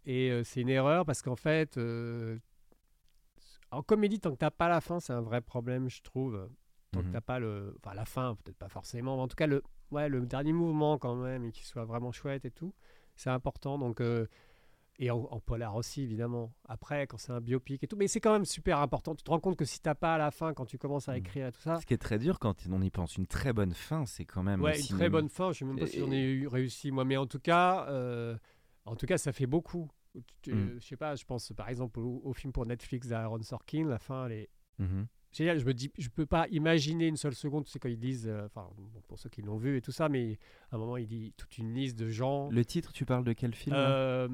[0.04, 2.38] Et euh, c'est une erreur parce qu'en fait euh,
[3.72, 6.48] en comédie tant que t'as pas la fin c'est un vrai problème je trouve
[6.92, 7.12] Tant que mhm.
[7.12, 7.76] t'as pas le.
[7.82, 10.98] Enfin, la fin, peut-être pas forcément, mais en tout cas, le, ouais, le dernier mouvement
[10.98, 12.74] quand même, et qu'il soit vraiment chouette et tout,
[13.16, 13.78] c'est important.
[13.78, 14.00] Donc.
[14.00, 14.26] Euh,
[14.98, 16.54] et en, polar aussi, évidemment.
[16.66, 17.96] Après, quand c'est un biopic et tout.
[17.96, 19.14] Mais c'est quand même super important.
[19.14, 21.12] Tu te rends compte que si t'as pas à la fin, quand tu commences à
[21.12, 21.18] mhm.
[21.18, 21.78] écrire et tout ça.
[21.78, 23.16] Ce qui est très dur quand on y pense.
[23.16, 24.62] Une très bonne fin, c'est quand même.
[24.62, 25.52] Ouais, une très bonne fin.
[25.52, 27.04] Je sais même pas si j'en ai eu réussi, moi.
[27.04, 28.38] Mais en tout cas, euh,
[28.86, 29.90] en tout cas ça fait beaucoup.
[30.14, 30.78] Mm.
[30.78, 33.86] Je sais pas, je pense par exemple au, film pour Netflix d'Aaron Sorkin.
[33.86, 34.48] La fin, elle est.
[34.78, 35.58] Mhm génial.
[35.58, 38.28] Je me dis, je peux pas imaginer une seule seconde, tu sais, quand ils disent,
[38.28, 38.68] euh, enfin,
[39.08, 40.38] pour ceux qui l'ont vu et tout ça, mais
[40.70, 42.48] à un moment, il dit toute une liste de gens.
[42.50, 44.28] Le titre, tu parles de quel film euh,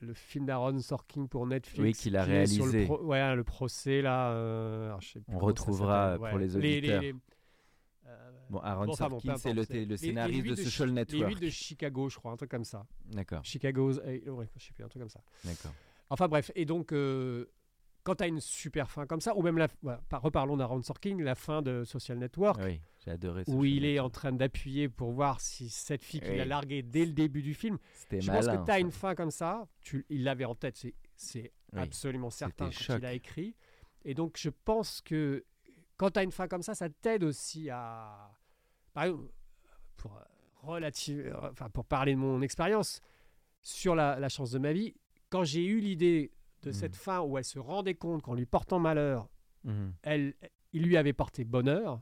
[0.00, 1.80] Le film d'Aaron Sorkin pour Netflix.
[1.80, 2.86] Oui, qu'il a réalisé.
[2.86, 4.32] Le ouais, le procès, là.
[4.32, 4.96] Euh,
[5.28, 7.02] On retrouvera pour les auditeurs.
[8.50, 11.28] bon, Aaron Sorkin, c'est le, le, scénariste de, Social Network.
[11.28, 12.86] Les 8 de Chicago, je crois, un truc comme ça.
[13.06, 13.44] D'accord.
[13.44, 15.20] Chicago's, ouais, je sais plus, un truc comme ça.
[15.44, 15.72] D'accord.
[16.12, 16.92] Enfin bref, et donc
[18.02, 19.68] quand tu as une super fin comme ça, ou même la,
[20.12, 24.10] reparlons d'Aaron Sorkin, la fin de Social Network, oui, j'ai adoré où il est en
[24.10, 27.78] train d'appuyer pour voir si cette fille qu'il a larguée dès le début du film.
[28.10, 30.84] Je pense que tu as une fin comme ça, tu, il l'avait en tête,
[31.16, 33.54] c'est Oui, absolument certain c'était quand il a écrit.
[34.04, 35.44] Et donc, je pense que
[35.96, 38.30] quand tu as une fin comme ça, ça t'aide aussi à.
[38.94, 39.30] Par exemple,
[39.96, 40.22] pour, euh,
[40.62, 43.00] relative, enfin, pour parler de mon expérience
[43.62, 44.94] sur la, la chance de ma vie,
[45.28, 46.32] quand j'ai eu l'idée
[46.62, 46.74] de Mhm.
[46.74, 49.28] cette fin où elle se rendait compte qu'en lui portant malheur,
[49.64, 50.34] Mhm, elle,
[50.72, 52.00] il lui avait porté bonheur,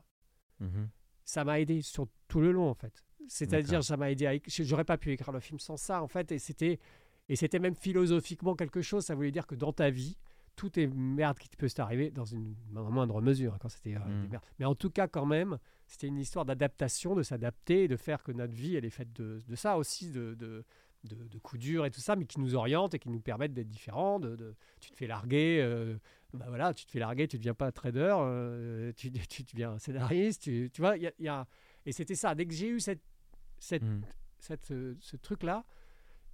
[0.59, 0.89] mhm.
[1.25, 3.03] ça m'a aidé sur tout le long en fait.
[3.27, 4.33] C'est-à-dire, ça m'a aidé à.
[4.47, 6.79] J'aurais pas pu écrire le film sans ça en fait, et c'était
[7.27, 9.05] et c'était même philosophiquement quelque chose.
[9.05, 10.17] Ça voulait dire que dans ta vie,
[10.55, 14.21] tout est merde qui peut t'arriver dans une moindre mesure hein, quand c'était euh, Mm.
[14.23, 14.43] des merdes.
[14.57, 18.31] Mais en tout cas, quand même, c'était une histoire d'adaptation, de s'adapter, de faire que
[18.31, 20.65] notre vie, elle est faite de, de ça aussi, de, de,
[21.03, 23.53] de, de coups durs et tout ça, mais qui nous orientent et qui nous permettent
[23.53, 24.19] d'être différents.
[24.19, 25.97] De, de- tu te fais larguer, euh,
[26.33, 29.77] bah voilà, tu te fais larguer, tu ne deviens pas trader, euh, tu, tu deviens
[29.79, 31.47] scénariste, tu, tu vois, y a- y a-
[31.85, 32.35] et c'était ça.
[32.35, 33.01] Dès que j'ai eu cette,
[33.59, 34.01] cette, Mm.
[34.39, 35.63] cette, euh, ce truc-là,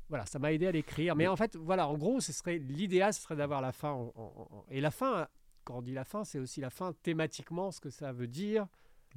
[0.09, 1.15] voilà, ça m'a aidé à l'écrire.
[1.15, 3.91] Mais en fait, voilà, en gros, ce serait l'idéal, ce serait d'avoir la fin.
[3.91, 5.27] en- en- en- et la fin,
[5.63, 8.67] quand on dit la fin, c'est aussi la fin thématiquement, ce que ça veut dire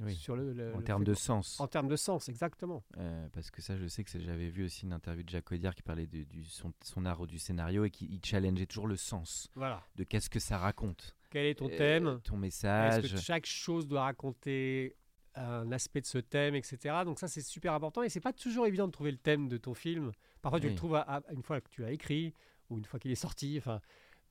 [0.01, 0.15] Oui.
[0.15, 1.59] sur le, le- En termes de sens.
[1.59, 2.83] en termes de sens, exactement.
[2.97, 5.75] Euh, parce que ça, je sais que j'avais vu aussi une interview de Jacques Audiard
[5.75, 8.95] qui parlait de, du, son, son art du scénario et qui il challengeait toujours le
[8.95, 9.83] sens Voilà.
[9.95, 11.15] de qu'est-ce que ça raconte.
[11.29, 12.19] Quel est ton Euh, thème?
[12.23, 13.11] Ton Est-ce message.
[13.13, 14.95] que chaque chose doit raconter
[15.35, 16.95] un aspect de ce thème, etc.
[17.05, 18.01] Donc ça, c'est super important.
[18.01, 20.11] Et c'est pas toujours évident de trouver le thème de ton film.
[20.41, 22.33] Parfois, tu le trouves à- à- une fois que tu l'as écrit
[22.69, 23.55] ou une fois qu'il est sorti.
[23.57, 23.79] Enfin,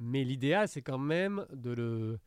[0.00, 2.18] mais l'idéal, c'est quand même de le...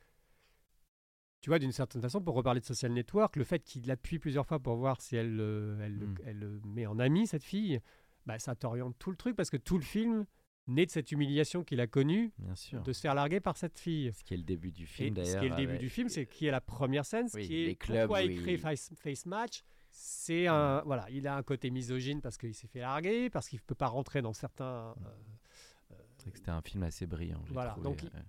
[1.41, 4.45] Tu vois, d'une certaine façon, pour reparler de Social Network, le fait qu'il l'appuie plusieurs
[4.45, 6.15] fois pour voir si elle, euh, elle, le- Mm.
[6.25, 7.79] elle le met en ami, cette fille,
[8.27, 10.25] bah, ça t'oriente tout le truc parce que tout le film
[10.67, 12.83] naît de cette humiliation qu'il a connue Bien sûr.
[12.83, 14.11] de se faire larguer par cette fille.
[14.13, 15.39] Ce qui est le début du film ce d'ailleurs.
[15.39, 17.63] qui est le début du film, c'est qui est la première scène, ce Oui, qui
[17.65, 19.63] est clubs pourquoi écrit il- face, face Match.
[19.89, 23.57] C'est un voilà, il a un côté misogyne parce qu'il s'est fait larguer, parce qu'il
[23.57, 24.93] ne peut pas rentrer dans certains.
[24.95, 25.05] Mm.
[25.05, 27.43] euh, C'est vrai que c'était un film assez brillant.
[27.49, 28.19] Voilà, trouvé, donc, euh,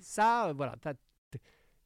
[0.00, 0.94] ça, euh, voilà, t'as-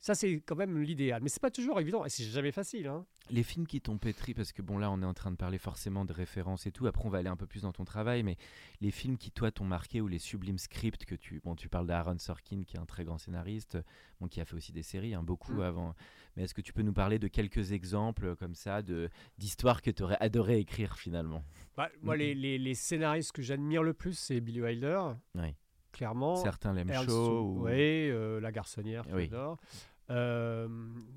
[0.00, 2.86] ça c'est quand même l'idéal, mais c'est pas toujours évident et c'est jamais facile.
[2.86, 3.04] Hein.
[3.30, 5.58] Les films qui t'ont pétri, parce que bon là on est en train de parler
[5.58, 8.22] forcément de références et tout, après on va aller un peu plus dans ton travail,
[8.22, 8.36] mais
[8.80, 11.40] les films qui toi t'ont marqué ou les sublimes scripts que tu...
[11.44, 13.78] Bon tu parles d'Aaron Sorkin qui est un très grand scénariste,
[14.20, 15.60] bon, qui a fait aussi des séries, hein, beaucoup Mm.
[15.60, 15.94] avant,
[16.36, 18.82] mais est-ce que tu peux nous parler de quelques exemples euh, comme ça
[19.38, 21.44] d'histoires que tu aurais adoré écrire finalement?
[21.76, 25.00] Bah, moi, les, les, les scénaristes que j'admire le plus, c'est Billy Wilder,
[25.34, 25.54] Oui.
[25.92, 26.36] clairement.
[26.36, 27.62] Certains l'aiment chaud ou...
[27.62, 29.24] ouais, euh, La Garçonnière, Oui.
[29.24, 29.58] j'adore.
[30.10, 30.68] Euh,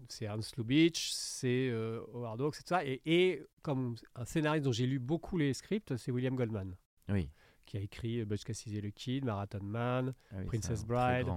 [0.07, 2.81] c'est Ernst Lubitsch, c'est euh, Howard Hawks, etc.
[2.85, 3.01] Et,
[3.33, 6.75] et comme un scénariste dont j'ai lu beaucoup les scripts, c'est William Goldman,
[7.09, 7.29] Oui.
[7.65, 11.27] qui a écrit euh, Butch Cassidy et le Kid, Marathon Man, Ah oui, Princess Bride.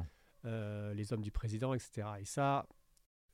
[0.44, 2.06] euh, Les Hommes du Président, etc.
[2.20, 2.66] Et ça,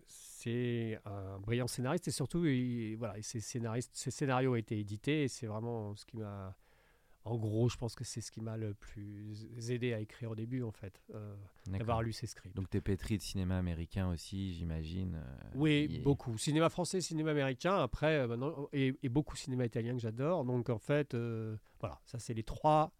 [0.07, 5.25] c'est un brillant scénariste et surtout, il- voilà, ces, scénaristes, ces scénarios ont été édités
[5.25, 6.55] et c'est vraiment ce qui m'a.
[7.25, 10.35] En gros, je pense que c'est ce qui m'a le plus aidé à écrire au
[10.35, 11.37] début, en fait, euh,
[11.69, 12.57] d'avoir lu ces scripts.
[12.57, 15.15] Donc t'es pétri de cinéma américain aussi, j'imagine.
[15.25, 16.37] euh, Oui, beaucoup.
[16.37, 20.45] Cinéma français, cinéma américain, après, euh, maintenant, et, et beaucoup cinéma italien que j'adore.
[20.45, 21.15] Donc, en fait,
[21.79, 22.93] voilà, ça, c'est les trois.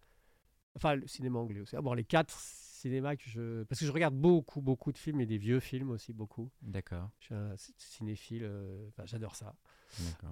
[0.75, 1.75] Enfin, le cinéma anglais aussi.
[1.75, 3.63] Ah, bon, les quatre cinémas que je.
[3.63, 6.49] Parce que je regarde beaucoup, beaucoup de films et des vieux films aussi, beaucoup.
[6.61, 7.09] D'accord.
[7.19, 8.49] Je suis un cinéphile,
[8.87, 9.53] enfin, j'adore ça.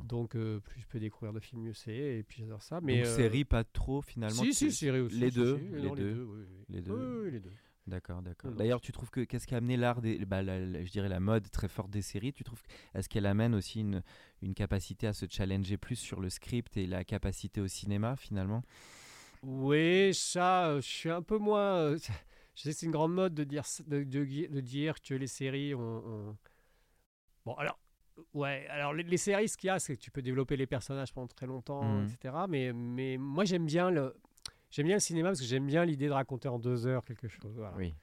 [0.08, 1.96] Donc, euh, plus je peux découvrir de films, mieux c'est.
[1.96, 2.82] Et puis, j'adore ça.
[2.82, 4.44] Mais, Donc euh, série pas trop finalement.
[4.44, 5.20] Si, si, série aussi.
[5.20, 6.28] Les deux, les deux.
[6.70, 7.52] Les deux.
[7.88, 8.52] D'accord, d'accord.
[8.52, 11.10] D'ailleurs, tu trouves que qu'est-ce qui a amené l'art des, bah, la- la- je dirais
[11.10, 12.62] la mode très forte des séries Tu trouves
[12.94, 14.04] est-ce qu'elle amène aussi une,
[14.44, 18.64] une capacité à se challenger plus sur le script et la capacité au cinéma finalement?
[19.42, 21.96] Oui, ça, euh, je suis un peu moins.
[22.56, 26.06] je sais que c'est une grande mode de dire, de dire que les séries ont.
[26.30, 26.38] ont-
[27.46, 27.80] Bon, alors,
[28.34, 30.68] ouais, alors les, les séries, ce qu'il y a, c'est que tu peux développer les
[30.68, 32.06] personnages pendant très longtemps, Mhm.
[32.06, 32.36] etc.
[32.50, 34.16] Mais, mais moi, j'aime bien le.
[34.70, 37.28] J'aime bien le cinéma parce que j'aime bien l'idée de raconter en deux heures quelque
[37.28, 37.54] chose.
[37.58, 37.76] Voilà.
[37.78, 37.94] Oui.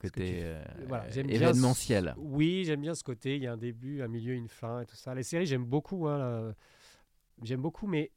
[0.00, 2.12] Côté euh, voilà, j'aime bien événementiel.
[2.14, 3.34] ce- Oui, j'aime bien ce côté.
[3.36, 5.14] Il y a un début, un milieu, une fin et tout ça.
[5.14, 6.06] Les séries, j'aime beaucoup.
[6.06, 6.54] hein.
[7.42, 8.12] J'aime beaucoup, mais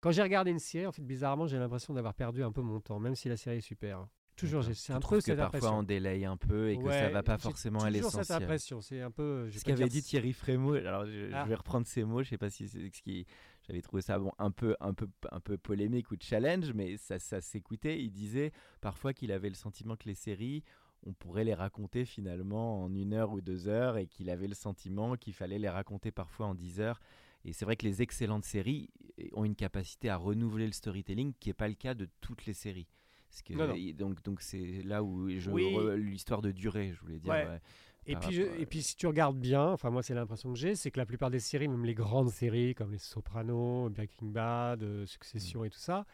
[0.00, 2.80] quand j'ai regardé une série, en fait, bizarrement, j'ai l'impression d'avoir perdu un peu mon
[2.80, 3.98] temps, même si la série est super.
[3.98, 4.08] hein.
[4.36, 5.78] Toujours, j'ai- c'est un peu que cette parfois impression.
[5.78, 8.42] on délaye un peu et que ça Ouais, va pas forcément à Toujours cette l'essentiel.
[8.42, 8.80] impression.
[8.80, 9.50] C'est un peu.
[9.50, 11.44] Ce qu'avait dit Thierry Frémaux, alors je, je Ah.
[11.44, 13.26] vais reprendre ces mots, je sais pas si c'est ce qui
[13.68, 17.18] j'avais trouvé ça bon un peu un peu un peu polémique ou challenge mais ça
[17.20, 20.64] ça s'écoutait, il disait parfois qu'il avait le sentiment que les séries
[21.04, 24.54] on pourrait les raconter finalement en une heure ou deux heures et qu'il avait le
[24.54, 27.00] sentiment qu'il fallait les raconter parfois en dix heures.
[27.44, 28.88] Et c'est vrai que les excellentes séries
[29.32, 32.52] ont une capacité à renouveler le storytelling qui n'est pas le cas de toutes les
[32.54, 32.86] séries.
[33.32, 33.74] Parce que, Non, non.
[33.74, 35.74] et donc donc c'est là où je Oui.
[35.96, 37.32] l'histoire de durée, je voulais dire.
[37.32, 37.46] Ouais.
[37.46, 37.60] ouais,
[38.04, 40.52] Et puis, je- rapport à- et puis, si tu regardes bien, enfin, moi, c'est l'impression
[40.52, 43.88] que j'ai, c'est que la plupart des séries, même les grandes séries comme Les Sopranos,
[43.88, 45.06] Breaking Bad, euh, Mm.
[45.06, 46.04] Succession et tout ça,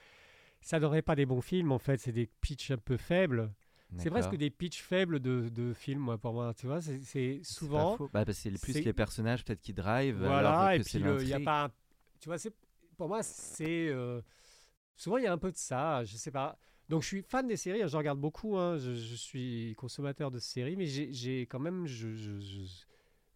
[0.60, 1.96] ça n'aurait pas des bons films, en fait.
[1.98, 3.52] C'est des pitchs un peu faibles.
[3.96, 6.54] C'est presque des pitchs faibles de, de films, moi, pour moi.
[6.54, 7.96] Tu vois, c'est souvent.
[8.12, 10.18] Bah, c'est plus les personnages peut-être qui drive.
[10.18, 11.70] Voilà, alors et que puis il n'y a pas.
[12.20, 12.36] Tu vois,
[12.96, 13.88] pour moi, c'est.
[13.88, 14.20] Euh,
[14.94, 16.04] souvent, il y a un peu de ça.
[16.04, 16.56] Je sais pas.
[16.88, 17.82] Donc, je suis fan des séries.
[17.86, 18.56] Je regarde beaucoup.
[18.56, 21.86] Hein, je, je, suis consommateur de séries, mais j'ai quand même.
[21.86, 22.08] je,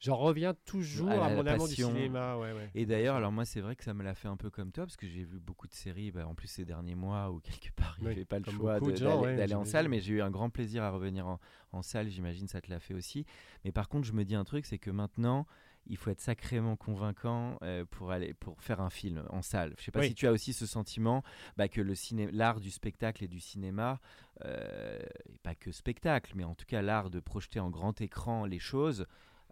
[0.02, 2.36] J'en reviens toujours à, mon amour du cinéma.
[2.74, 4.84] Et d'ailleurs, alors moi, c'est vrai que ça me l'a fait un peu comme toi,
[4.84, 7.70] parce que j'ai vu beaucoup de séries, bah, en plus ces derniers mois, où quelque
[7.76, 10.50] part, il n'y avait pas le choix d'aller en salle, mais j'ai eu un grand
[10.50, 11.38] plaisir à revenir
[11.70, 13.24] en, salle, j'imagine ça te l'a fait aussi.
[13.64, 15.46] Mais par contre, je me dis un truc, c'est que maintenant,
[15.86, 19.74] il faut être sacrément convaincant euh, pour aller pour faire un film en salle.
[19.78, 21.22] Je sais pas si tu as aussi ce sentiment
[21.56, 21.94] bah, que le
[22.32, 24.00] l'art du spectacle et du cinéma,
[24.44, 28.44] euh, et pas que spectacle, mais en tout cas l'art de projeter en grand écran
[28.44, 29.06] les choses,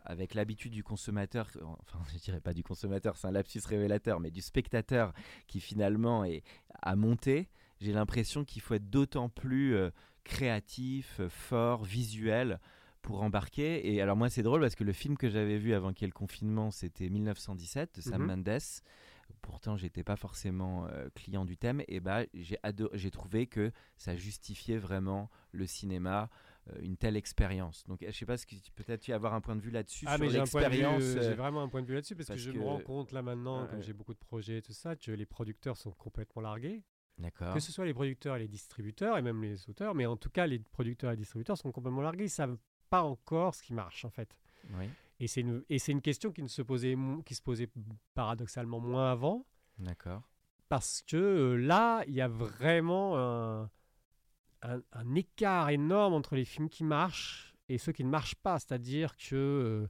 [0.04, 4.30] avec l'habitude du consommateur, enfin je dirais pas du consommateur, c'est un lapsus révélateur, mais
[4.30, 5.12] du spectateur
[5.46, 6.42] qui finalement est
[6.80, 7.48] à monter,
[7.80, 9.90] j'ai l'impression qu'il faut être d'autant plus euh,
[10.24, 12.60] créatif, fort, visuel
[13.02, 13.92] pour embarquer.
[13.92, 16.04] Et alors moi c'est drôle parce que le film que j'avais vu avant qu'il y
[16.04, 18.26] ait le confinement, c'était 1917 de Sam mhm.
[18.26, 18.60] Mendes.
[19.42, 21.82] Pourtant, j'étais pas forcément euh, client du thème.
[21.88, 22.58] Et bah, j'ai
[22.94, 26.28] j'ai trouvé que ça justifiait vraiment le cinéma,
[26.68, 27.84] euh, une telle expérience.
[27.86, 30.16] Donc, je sais pas, ce que peut-être tu avoir un point de vue là-dessus ah,
[30.16, 31.02] sur l'expérience.
[31.02, 33.22] J'ai euh, vraiment un point de vue là-dessus parce, que je me rends compte là
[33.22, 36.82] maintenant, comme j'ai beaucoup de projets et tout ça, que les producteurs sont complètement largués.
[37.54, 40.30] Que ce soit les producteurs et les distributeurs et même les auteurs, mais en tout
[40.30, 42.24] cas, les producteurs et les distributeurs sont complètement largués.
[42.24, 42.56] Ils savent
[42.90, 44.36] pas encore ce qui marche en fait.
[44.74, 44.90] Oui.
[45.20, 47.68] Et c'est une, et c'est une question qui, ne se posait, qui se posait
[48.14, 49.46] paradoxalement moins avant.
[49.78, 50.22] D'accord.
[50.68, 53.70] Parce que euh, là, il y a vraiment un,
[54.62, 58.58] un, écart énorme entre les films qui marchent et ceux qui ne marchent pas.
[58.58, 59.88] C'est-à-dire que euh,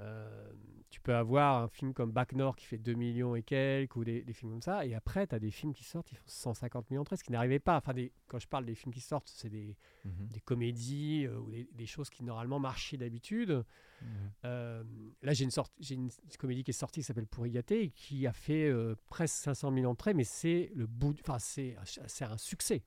[0.00, 0.52] euh,
[0.98, 4.04] tu peux avoir un film comme Back North qui fait 2 millions et quelques, ou
[4.04, 6.90] des, films comme ça, et après, tu as des films qui sortent, ils font 150
[6.90, 7.76] millions de ce qui n'arrivait pas.
[7.76, 10.28] Enfin, des, quand je parle des films qui sortent, c'est des, mhm.
[10.28, 13.64] des, comédies euh, ou des, choses qui normalement marchaient d'habitude.
[14.02, 14.86] Mhm.
[15.22, 17.90] là, j'ai une, sorte, j'ai une comédie qui est sortie qui s'appelle Pourri gâté et
[17.90, 18.72] qui a fait
[19.08, 22.82] presque 500 millions de mais c'est le bout, enfin, c'est, c'est un succès.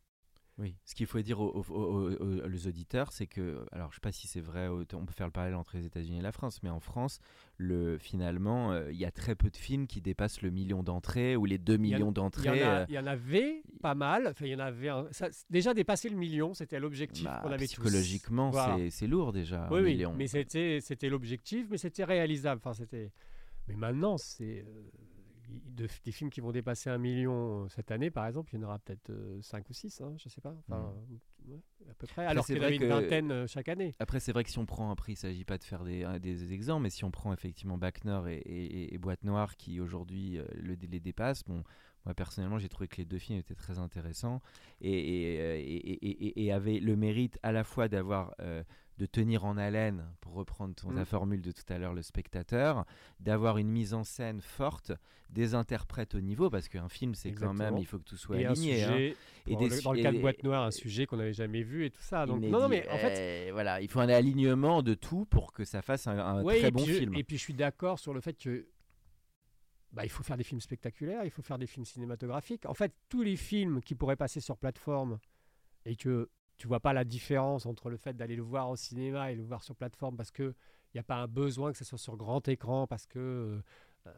[0.61, 4.27] Oui, ce qu'il faut dire aux, auditeurs, c'est que, alors je ne sais pas si
[4.27, 6.79] c'est vrai, on peut faire le parallèle entre les États-Unis et la France, mais en
[6.79, 7.19] France,
[7.57, 11.35] le, finalement, euh, il y a très peu de films qui dépassent le million d'entrées
[11.35, 12.63] ou les 2 millions d'entrées.
[12.63, 12.85] Euh.
[12.89, 14.89] Il y, en avait pas mal, enfin, il y en avait
[15.49, 18.51] déjà dépassé le million, c'était l'objectif bah, qu'on avait Psychologiquement,
[18.89, 19.67] c'est lourd déjà.
[19.71, 22.61] Oui, oui mais c'était l'objectif, mais c'était réalisable.
[22.63, 22.85] Enfin,
[23.67, 24.65] mais maintenant, c'est.
[24.67, 24.81] Euh,
[25.51, 28.67] des films qui vont dépasser un million euh, cette année, par exemple, il y en
[28.67, 29.11] aura peut-être
[29.41, 30.55] 5 euh, ou 6, hein, je ne sais pas.
[30.59, 30.93] Enfin,
[31.47, 31.53] mm.
[31.89, 32.25] à peu près.
[32.25, 33.95] alors qu'il y en a une vingtaine euh, chaque année.
[33.99, 35.83] Après, c'est vrai que si on prend un prix, il ne s'agit pas de faire
[35.83, 40.39] des, des, exemples, mais si on prend effectivement Bac Nord et, Boîte Noire qui aujourd'hui
[40.55, 41.63] le, les dépassent, bon,
[42.05, 44.41] moi personnellement, j'ai trouvé que les deux films étaient très intéressants
[44.81, 48.35] et, et, et avaient le mérite à la fois d'avoir
[49.01, 51.05] de tenir en haleine, pour reprendre ton, ta mm.
[51.05, 52.85] formule de tout à l'heure, le spectateur,
[53.19, 54.91] d'avoir une mise en scène forte,
[55.31, 58.35] des interprètes au niveau, parce qu'un film, c'est quand même, il faut que tout soit
[58.35, 58.83] aligné.
[58.83, 59.13] Hein.
[59.47, 62.03] et dans le cas de Boîte Noire, un sujet qu'on n'avait jamais vu et tout
[62.03, 62.27] ça.
[62.27, 63.47] Donc, non, non, mais en fait.
[63.47, 66.85] Eh, voilà, il faut un alignement de tout pour que ça fasse un, très bon
[66.85, 67.15] film.
[67.15, 68.67] Et puis je suis d'accord sur le fait que
[69.93, 72.65] bah, il faut faire des films spectaculaires, il faut faire des films cinématographiques.
[72.65, 75.19] En fait, tous les films qui pourraient passer sur plateforme
[75.85, 79.31] et que tu vois pas la différence entre le fait d'aller le voir au cinéma
[79.31, 80.53] et le voir sur plateforme parce que
[80.93, 83.61] il n'y a pas un besoin que ce soit sur grand écran parce que
[84.07, 84.11] euh,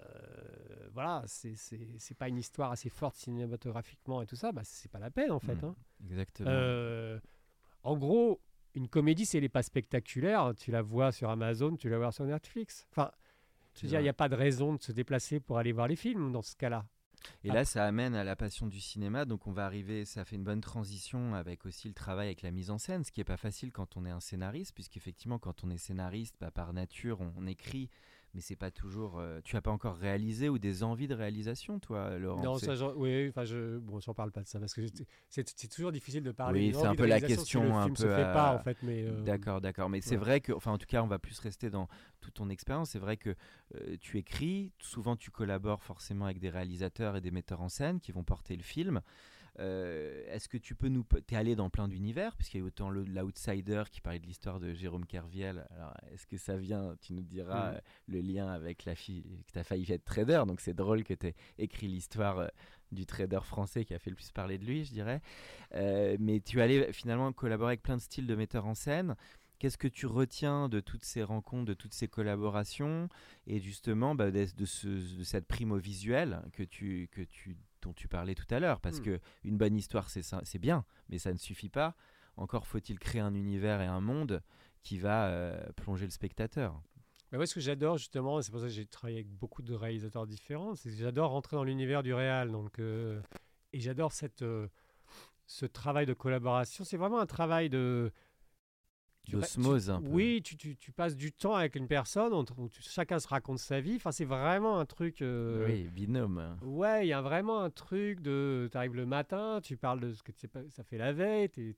[0.93, 5.11] voilà, c'est pas une histoire assez forte cinématographiquement et tout ça, bah, c'est pas la
[5.11, 5.55] peine en fait.
[5.55, 5.75] Mmh, hein.
[6.05, 6.49] Exactement.
[6.49, 7.19] Euh,
[7.83, 8.41] en gros,
[8.75, 12.11] une comédie, si elle n'est pas spectaculaire, tu la vois sur Amazon, tu la vois
[12.11, 12.87] sur Netflix.
[12.91, 13.11] Enfin,
[13.81, 16.41] il n'y a pas de raison de se déplacer pour aller voir les films dans
[16.41, 16.85] ce cas-là.
[17.43, 19.25] Et là, ça amène à la passion du cinéma.
[19.25, 22.51] Donc, on va arriver, ça fait une bonne transition avec aussi le travail avec la
[22.51, 25.63] mise en scène, ce qui n'est pas facile quand on est un scénariste, puisqu'effectivement, quand
[25.63, 27.89] on est scénariste, bah, par nature, on écrit
[28.33, 29.19] mais c'est pas toujours.
[29.19, 32.43] Euh, tu as pas encore réalisé ou des envies de réalisation, toi, Laurent?
[32.43, 34.81] Non, ça, oui, enfin, je, bon, j'en parle pas de ça parce que
[35.29, 36.67] c'est toujours difficile de parler.
[36.67, 37.95] Oui, c'est un peu la question, si le un peu.
[37.95, 39.03] Se fait pas, en fait, mais.
[39.03, 41.69] Euh, d'accord, d'accord, mais c'est vrai que, enfin, en tout cas, on va plus rester
[41.69, 41.87] dans
[42.21, 42.91] toute ton expérience.
[42.91, 43.35] C'est vrai que
[43.75, 47.99] euh, tu écris, souvent tu collabores forcément avec des réalisateurs et des metteurs en scène
[47.99, 49.01] qui vont porter le film.
[49.59, 51.05] Euh, est-ce que tu peux nous.
[51.27, 54.59] Tu es allé dans plein d'univers, puisqu'il y a autant l'Outsider qui parlait de l'histoire
[54.59, 55.67] de Jérôme Kerviel.
[55.75, 57.75] Alors, est-ce que ça vient, tu nous diras, mm.
[57.75, 61.03] euh, le lien avec la fille, que tu as failli être trader, donc c'est drôle
[61.03, 62.47] que tu aies écrit l'histoire euh,
[62.91, 65.21] du trader français qui a fait le plus parler de lui, je dirais.
[66.19, 69.15] mais tu allé finalement collaborer avec plein de styles de metteurs en scène.
[69.57, 73.07] Qu'est-ce que tu retiens de toutes ces rencontres, de toutes ces collaborations
[73.47, 78.07] et justement bah, de, ce, de, cette primo visuelle que tu, que tu dont tu
[78.07, 79.19] parlais tout à l'heure, parce qu'une hmm.
[79.19, 81.95] que une bonne histoire, c'est bien, mais ça ne suffit pas.
[82.37, 84.41] encore faut-il créer un univers et un monde
[84.81, 86.81] qui va euh, plonger le spectateur.
[87.31, 89.73] Mais moi, ce que j'adore justement, c'est pour ça que j'ai travaillé avec beaucoup de
[89.73, 92.51] réalisateurs différents, c'est que j'adore rentrer dans l'univers du réel.
[92.51, 93.19] Donc, euh,
[93.71, 94.67] et j'adore cette, euh,
[95.47, 96.83] ce travail de collaboration.
[96.83, 98.11] C'est vraiment un travail de
[99.29, 100.09] D'osmose un peu.
[100.09, 102.45] Oui, tu, tu, tu, passes du temps avec une personne, on,
[102.81, 103.95] chacun se raconte sa vie.
[103.95, 105.21] Enfin, c'est vraiment un truc.
[105.21, 106.57] Euh, oui, binôme.
[106.61, 108.67] Ouais, il y a vraiment un truc de.
[108.71, 110.31] Tu arrives le matin, tu parles de ce que
[110.69, 111.75] ça fait la veille, tes,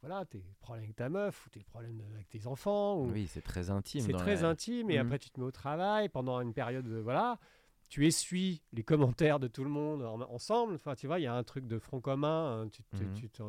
[0.00, 3.02] voilà, tes problèmes avec ta meuf ou tes problèmes avec tes enfants.
[3.02, 4.00] Oui, c'est très intime.
[4.00, 5.06] C'est très intime, et mmh.
[5.06, 6.86] après tu te mets au travail pendant une période.
[6.86, 7.38] De, voilà
[7.92, 10.76] tu essuies les commentaires de tout le monde ensemble.
[10.76, 12.62] Enfin, tu vois, il y a un truc de front commun.
[12.62, 13.12] Hein, tu, mmh.
[13.12, 13.42] tu, tu,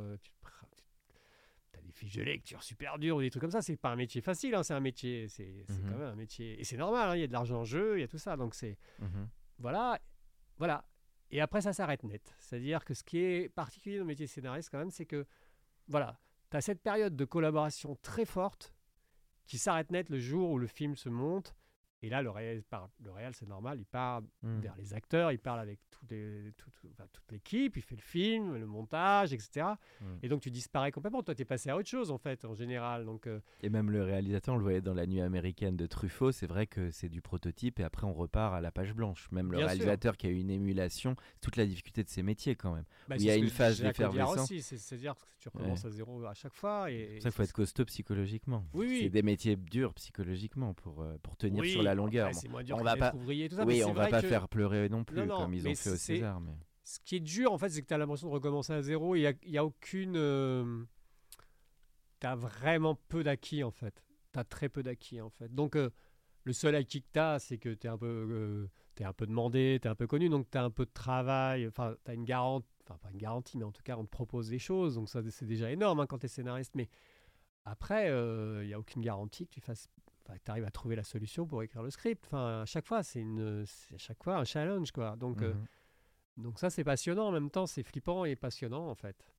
[2.04, 3.62] fiches de lecture super dures ou des trucs comme ça.
[3.62, 5.90] C'est pas un métier facile, hein, c'est un métier, c'est mhm.
[5.90, 6.60] quand même un métier.
[6.60, 8.18] Et c'est normal, hein, il y a de l'argent en jeu, il y a tout
[8.18, 8.38] ça.
[8.38, 8.78] Donc c'est.
[9.00, 9.30] Mhm.
[9.60, 10.00] Voilà.
[10.58, 10.86] Voilà.
[11.32, 12.36] Et après, ça s'arrête net.
[12.40, 15.26] C'est-à-dire que ce qui est particulier dans le métier scénariste, quand même, c'est que.
[15.88, 16.20] Voilà.
[16.52, 18.74] Tu as cette période de collaboration très forte
[19.46, 21.56] qui s'arrête net le jour où le film se monte
[22.04, 22.64] et là, le réel,
[23.04, 24.60] le réel c'est normal, il part hmm.
[24.60, 26.04] vers les acteurs, il parle avec tout
[27.12, 29.68] toute l'équipe, il fait le film, le montage, etc.
[30.02, 30.18] Hmm.
[30.22, 31.24] Et donc, tu disparais complètement.
[31.24, 33.06] Toi, tu es passé à autre chose, en fait, en général.
[33.06, 36.32] Donc, euh, Et même le réalisateur, on le voyait dans La Nuit américaine de Truffaut,
[36.32, 39.30] c'est vrai que c'est du prototype et après, on repart à la page blanche.
[39.32, 42.74] Même le réalisateur qui a eu une émulation, toute la difficulté de ses métiers, quand
[42.74, 42.86] même.
[43.08, 44.52] Bah, il y a une phase d'effervescence.
[44.52, 46.92] C'est-à-dire que tu recommences à zéro à chaque fois.
[46.92, 48.66] Et, ça, il faut être costaud psychologiquement.
[48.74, 52.32] Oui, C'est des métiers durs psychologiquement pour, euh, pour tenir sur la longueur.
[52.72, 53.50] on va pas, oui,
[53.86, 56.40] on va pas faire pleurer non plus comme ils ont fait au César.
[56.42, 56.54] Mais...
[56.84, 59.16] Ce qui est dur, en fait, c'est que tu as l'impression de recommencer à zéro.
[59.16, 60.16] Il n'y a, y a, aucune.
[60.18, 60.84] Euh,
[62.20, 64.04] tu as vraiment peu d'acquis, en fait.
[64.34, 65.54] Tu as très peu d'acquis, en fait.
[65.54, 65.92] Donc, euh,
[66.44, 68.06] le seul acquis que tu as, c'est que tu es un peu.
[68.06, 70.86] Euh, es un peu demandé, tu es un peu connu, donc tu as un peu
[70.86, 73.98] de travail, enfin, tu as une garantie, enfin, pas une garantie, mais en tout cas,
[73.98, 76.76] on te propose des choses, donc ça, c'est déjà énorme hein, quand tu es scénariste.
[76.76, 76.90] Mais
[77.66, 79.88] après, il n'y a aucune garantie que tu fasses
[80.44, 82.26] tu arrives à trouver la solution pour écrire le script.
[82.28, 85.16] Enfin, à chaque fois, c'est une, à chaque fois un challenge, quoi.
[85.16, 85.66] Donc, euh, mhm.
[86.38, 87.28] donc ça, c'est passionnant.
[87.28, 89.34] En même temps, c'est flippant et passionnant, en fait.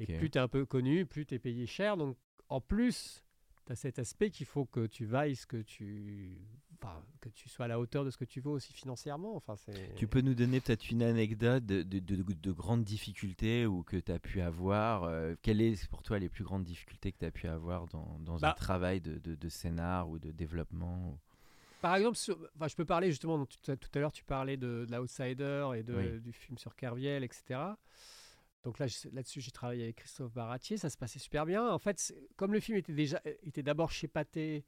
[0.00, 1.96] Et plus tu es un peu connu, plus tu es payé cher.
[1.96, 2.16] Donc,
[2.48, 3.24] en plus,
[3.66, 6.38] tu as cet aspect qu'il faut que tu vailles ce que tu
[7.20, 9.34] que tu sois à la hauteur de ce que tu veux aussi financièrement.
[9.36, 9.54] Enfin,
[9.96, 14.12] tu peux nous donner peut-être une anecdote de, de, de, grandes difficultés ou que tu
[14.12, 17.30] as pu avoir euh, Quelles est pour toi les plus grandes difficultés que tu as
[17.30, 21.18] pu avoir dans, dans un bah travail de, scénar ou de développement
[21.80, 25.68] Par exemple, je peux parler justement, tout à, tout à l'heure tu parlais de, l'Outsider
[25.76, 27.60] et du film sur Kerviel, etc.
[28.66, 31.70] Donc là, là-dessus, j'ai travaillé avec Christophe Baratier, ça se passait super bien.
[31.70, 34.64] En fait, comme le film était déjà était d'abord chez Pathé,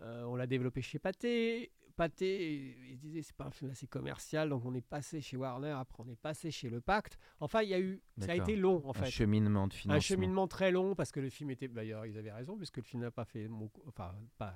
[0.00, 1.72] euh, on l'a développé chez Pathé.
[1.96, 5.72] Pathé, il disait c'est pas un film assez commercial, donc on est passé chez Warner,
[5.72, 7.18] après on est passé chez Le Pacte.
[7.40, 9.06] Enfin, il y a eu, ça a été long en fait.
[9.06, 9.96] Un cheminement de financement.
[9.96, 12.84] Un cheminement très long parce que le film était, d'ailleurs ils avaient raison puisque le
[12.84, 13.50] film n'a pas fait,
[13.88, 14.54] enfin pas,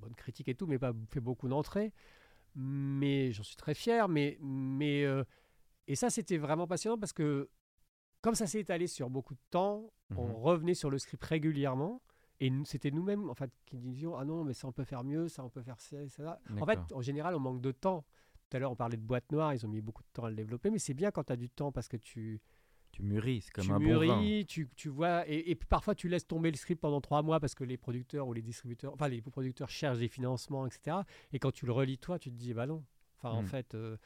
[0.00, 1.92] bonne critique et tout, mais pas fait beaucoup d'entrées.
[2.56, 4.08] Mais j'en suis très fier.
[4.08, 5.22] Mais mais euh,
[5.86, 7.48] et ça c'était vraiment passionnant parce que
[8.28, 10.34] comme ça s'est étalé sur beaucoup de temps, on mhm.
[10.34, 12.02] revenait sur le script régulièrement.
[12.40, 15.28] Et c'était nous-mêmes en fait, qui disions Ah non, mais ça on peut faire mieux,
[15.28, 16.38] ça on peut faire ça, ça.
[16.60, 18.04] En fait, en général, on manque de temps.
[18.50, 20.28] Tout à l'heure, on parlait de boîte noire, ils ont mis beaucoup de temps à
[20.28, 22.42] le développer, mais c'est bien quand tu as du temps parce que tu.
[22.92, 24.44] Tu mûris, c'est comme tu un mûris, bon vin.
[24.46, 27.54] Tu, tu vois, et, et, parfois tu laisses tomber le script pendant trois mois parce
[27.54, 30.98] que les producteurs ou les distributeurs, enfin les producteurs cherchent des financements, etc.
[31.32, 32.84] Et quand tu le relis toi, tu te dis Bah non.
[33.16, 33.46] Enfin, en hmm.
[33.46, 33.74] fait.
[33.74, 33.96] Euh,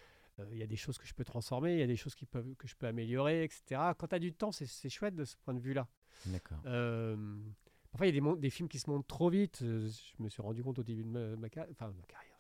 [0.50, 2.26] il y a des choses que je peux transformer, il y a des choses qui
[2.26, 3.80] peuvent, que je peux améliorer, etc.
[3.98, 5.88] Quand tu as du temps, c'est chouette de ce point de vue-là.
[6.26, 6.58] D'accord.
[6.66, 7.16] Euh,
[7.92, 9.60] Parfois, il y a des, des, films qui se montent trop vite.
[9.62, 12.32] Euh, je me suis rendu compte au début de ma, ma, enfin, ma carrière.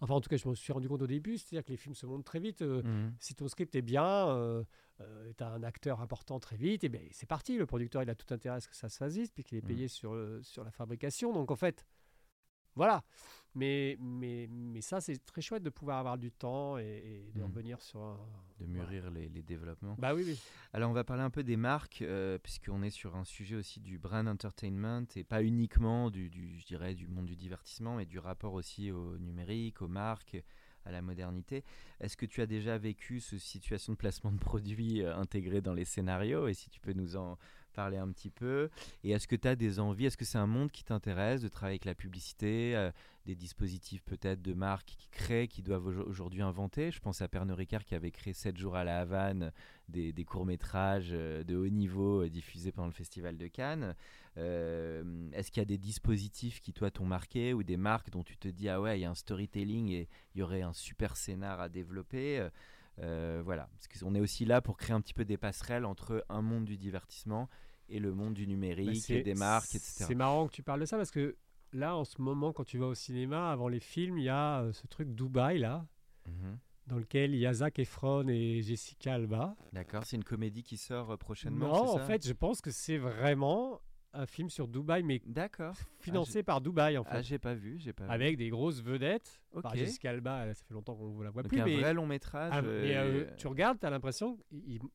[0.00, 1.94] Enfin, en tout cas, je me suis rendu compte au début, c'est-à-dire que les films
[1.94, 2.62] se montent très vite.
[2.62, 3.14] Euh, mhm.
[3.18, 4.62] Si ton script est bien, euh,
[5.00, 7.56] euh tu as un acteur important très vite, et bien c'est parti.
[7.56, 9.62] Le producteur, il a tout intérêt à ce que ça se fasse vite, puisqu'il est
[9.62, 9.68] mhm.
[9.68, 11.32] payé sur, sur la fabrication.
[11.32, 11.86] Donc, en fait,
[12.74, 13.04] voilà.
[13.56, 17.44] Mais, mais, mais ça, c'est très chouette de pouvoir avoir du temps et, de hmm.
[17.44, 18.18] revenir sur un...
[18.60, 19.96] De mûrir les, les, développements.
[19.98, 20.38] Bah oui, oui.
[20.74, 23.80] Alors, on va parler un peu des marques, euh, puisqu'on est sur un sujet aussi
[23.80, 28.04] du brand entertainment, et pas uniquement du, du, je dirais, du monde du divertissement, mais
[28.04, 30.36] du rapport aussi au numérique, aux marques,
[30.84, 31.64] à la modernité.
[32.00, 35.74] Est-ce que tu as déjà vécu cette situation de placement de produits euh, intégrés dans
[35.74, 36.46] les scénarios?
[36.46, 37.38] Et si tu peux nous en
[37.76, 38.70] parler un petit peu.
[39.04, 41.48] Et est-ce que tu as des envies Est-ce que c'est un monde qui t'intéresse de
[41.48, 42.90] travailler avec la publicité, euh,
[43.26, 46.90] des dispositifs peut-être de marques qui créent, qui doivent aujourd'hui inventer?
[46.90, 49.52] Je pense à Pernod Ricard qui avait créé 7 jours à la Havane
[49.88, 53.94] des, courts-métrages euh, de haut niveau euh, diffusés pendant le Festival de Cannes.
[54.36, 58.38] est-ce qu'il y a des dispositifs qui, toi, t'ont marqué ou des marques dont tu
[58.38, 61.16] te dis, ah ouais, il y a un storytelling et il y aurait un super
[61.16, 62.48] scénar à développer?
[62.98, 66.40] Voilà, parce qu'on est aussi là pour créer un petit peu des passerelles entre un
[66.40, 67.48] monde du divertissement
[67.88, 70.04] et le monde du Bah, numérique, et des marques, etc.
[70.08, 71.36] C'est marrant que tu parles de ça parce que
[71.72, 74.60] là, en ce moment, quand tu vas au cinéma, avant les films, il y a
[74.62, 75.86] euh, ce truc Dubaï, là,
[76.28, 76.58] Mhm.
[76.88, 79.54] dans lequel il y a Zac Efron et Jessica Alba.
[79.72, 81.68] D'accord, c'est une comédie qui sort euh, prochainement.
[81.68, 83.80] non, en fait, je pense que c'est vraiment
[84.12, 85.74] un film sur Dubaï, mais D'accord.
[86.00, 87.10] financé par Dubaï, en fait.
[87.16, 88.10] Ah, j'ai pas vu, j'ai pas vu.
[88.10, 89.42] avec des grosses vedettes.
[89.62, 89.76] Par.
[89.76, 91.60] Jessica Alba, euh, ça fait longtemps qu'on ne la voit Donc plus.
[91.60, 92.50] un mais vrai long métrage.
[92.54, 94.38] Ah, euh, tu regardes, tu as l'impression,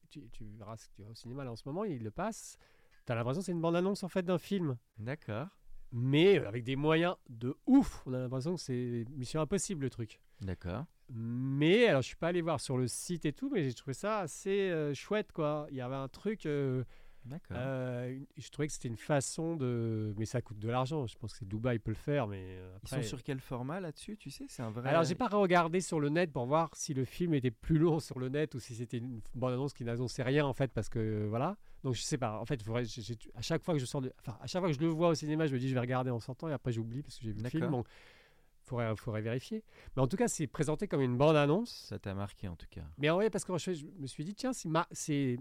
[0.10, 2.10] tu, tu verras ce que tu vas au cinéma là en ce moment, il le
[2.12, 2.58] passe.
[3.06, 4.78] Tu as l'impression que c'est une bande-annonce en fait d'un film.
[4.98, 5.48] D'accord,
[5.92, 8.04] Mais euh, avec des moyens de ouf.
[8.06, 10.20] On a l'impression que c'est mission impossible le truc.
[10.42, 10.86] d'accord.
[11.14, 13.94] Mais alors, je suis pas allé voir sur le site et tout, mais j'ai trouvé
[13.94, 15.68] ça assez euh, chouette quoi.
[15.70, 16.46] Il y avait un truc.
[16.46, 16.86] euh,
[17.26, 17.58] D'accord.
[17.60, 20.14] euh, je trouvais que c'était une façon de.
[20.18, 21.06] Mais ça coûte de l'argent.
[21.08, 24.30] Je pense que Dubaï peut le faire, mais Ils sont sur quel format là-dessus, tu
[24.32, 24.46] sais?
[24.48, 24.90] C'est un vrai.
[24.90, 28.00] Alors, j'ai pas regardé sur le net pour voir si le film était plus long
[28.00, 31.00] sur le net ou si c'était une bande-annonce qui n'annonçait rien en fait, parce que
[31.00, 31.58] euh, voilà.
[31.84, 32.40] Donc, je sais pas.
[32.40, 32.84] En fait, faudrait-
[33.36, 35.10] à chaque fois que je sors, de- enfin, à chaque fois que je le vois
[35.10, 37.24] au cinéma, je me dis je vais regarder en sortant et après j'oublie parce que
[37.24, 37.64] j'ai vu le film.
[37.72, 37.88] Donc,
[38.64, 39.64] faudrait, faudrait vérifier.
[39.96, 41.72] Mais en tout cas, c'est présenté comme une bande-annonce.
[41.90, 42.84] Ça t'a marqué en tout cas.
[42.98, 45.38] Mais en vrai, parce que je, je me suis dit tiens, c'est ma- c'est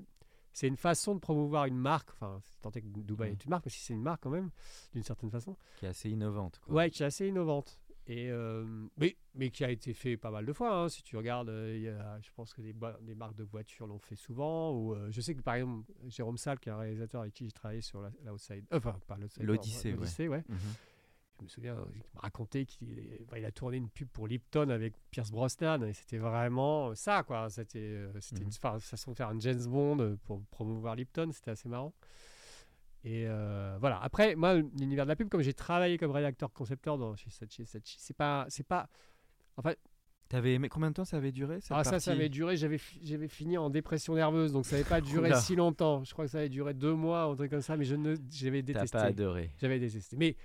[0.53, 2.11] c'est une façon de promouvoir une marque.
[2.13, 3.33] Enfin, c'est tant que Dubaï Mm.
[3.33, 4.51] est une marque, mais si c'est une marque quand même,
[4.93, 5.57] d'une certaine façon.
[5.79, 6.59] Qui est assez innovante.
[6.65, 6.75] Quoi.
[6.75, 7.79] Ouais, qui est assez innovante.
[8.07, 8.65] Et euh,
[8.97, 10.75] mais, mais qui a été fait pas mal de fois.
[10.75, 10.89] hein.
[10.89, 12.75] Si tu regardes, euh, y a- je pense que des,
[13.15, 14.73] marques de voitures l'ont fait souvent.
[14.73, 17.45] Ou euh, je sais que par exemple, Jérôme Salle, qui est un réalisateur avec qui
[17.45, 19.93] j'ai travaillé sur la, la Outside, enfin pas l'Outside, L'Odyssée,
[20.27, 20.39] ouais.
[20.39, 20.45] ouais.
[20.49, 20.59] Mhm.
[21.41, 24.28] Je me souviens, euh, il m'a raconté qu'il bah, il a tourné une pub pour
[24.28, 27.49] Lipton avec Pierce Brosnan et c'était vraiment ça, quoi.
[27.51, 28.47] C'était euh, c'était Mhm.
[28.47, 31.95] une fa- façon de faire un James Bond euh, pour promouvoir Lipton, c'était assez marrant.
[33.05, 33.99] Et euh, voilà.
[34.03, 37.62] Après, moi, l'univers de la pub, comme j'ai travaillé comme rédacteur concepteur dans, chez Saatchi
[37.62, 38.88] et Saatchi, c'est pas, c'est pas.
[39.57, 39.78] En fait,
[40.28, 42.57] T'avais aimé combien de temps ça avait duré cette ah, ça, ça avait duré.
[42.57, 46.05] J'avais, j'avais fini en dépression nerveuse, donc ça n'avait pas duré si longtemps.
[46.05, 48.14] Je crois que ça avait duré deux mois, un truc comme ça, mais je ne,
[48.30, 48.97] j'avais T'as détesté.
[48.99, 49.51] pas adoré.
[49.59, 50.16] J'avais détesté.
[50.16, 50.36] Mais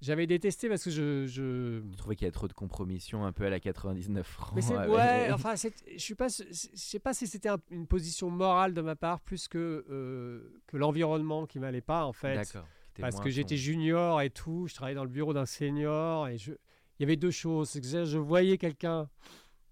[0.00, 3.32] j'avais détesté parce que je, je, Tu trouvais qu'il y a trop de compromission un
[3.32, 4.52] peu à la 99 francs.
[4.54, 8.30] Mais c'est, avec- ouais, enfin, je suis pas, sais pas si c'était un- une position
[8.30, 12.66] morale de ma part plus que euh, que l'environnement qui m'allait pas en fait, D'accord.
[12.98, 16.52] Parce que j'étais junior et tout, je travaillais dans le bureau d'un senior et je,
[16.52, 19.10] il y avait deux choses, que je voyais quelqu'un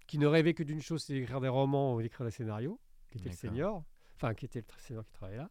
[0.05, 3.17] qui ne rêvait que d'une chose, c'est d'écrire des romans ou d'écrire des scénarios, qui
[3.17, 3.83] était le senior,
[4.15, 5.49] enfin qui était le senior qui travaillait là,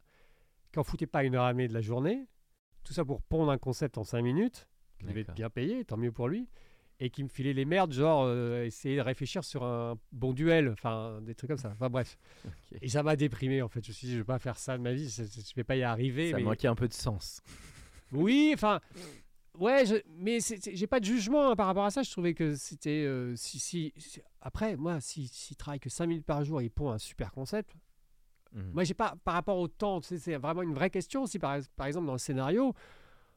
[0.71, 2.29] qui en foutait pas une ramée de la journée,
[2.85, 4.69] tout ça pour pondre un concept en cinq minutes,
[4.99, 6.49] qui devait être bien payé, tant mieux pour lui
[7.01, 10.69] et qui me filait les merdes, genre euh, essayer de réfléchir sur un bon duel,
[10.71, 11.71] enfin des trucs comme ça.
[11.73, 12.17] Enfin bref.
[12.83, 13.85] Et ça m'a déprimé en fait.
[13.85, 15.65] Je me suis dit, je vais pas faire ça de ma vie, je, je vais
[15.65, 16.31] pas y arriver.
[16.31, 16.45] Ça mais...
[16.45, 17.43] manquait un peu de sens.
[18.13, 18.81] Oui, enfin.
[19.59, 22.05] Ouais, je- mais j'ai pas de jugement hein, par rapport à ça.
[22.05, 23.05] Je trouvais que c'était.
[23.05, 26.71] euh, si, si, si- Après, moi, s'il si, travaille que 5 minutes par jour, il
[26.71, 27.75] pond un super concept.
[28.55, 28.71] Mhm.
[28.73, 29.15] Moi, j'ai pas.
[29.25, 31.27] Par rapport au temps, tu sais, c'est vraiment une vraie question.
[31.27, 32.73] Si par, par exemple, dans le scénario,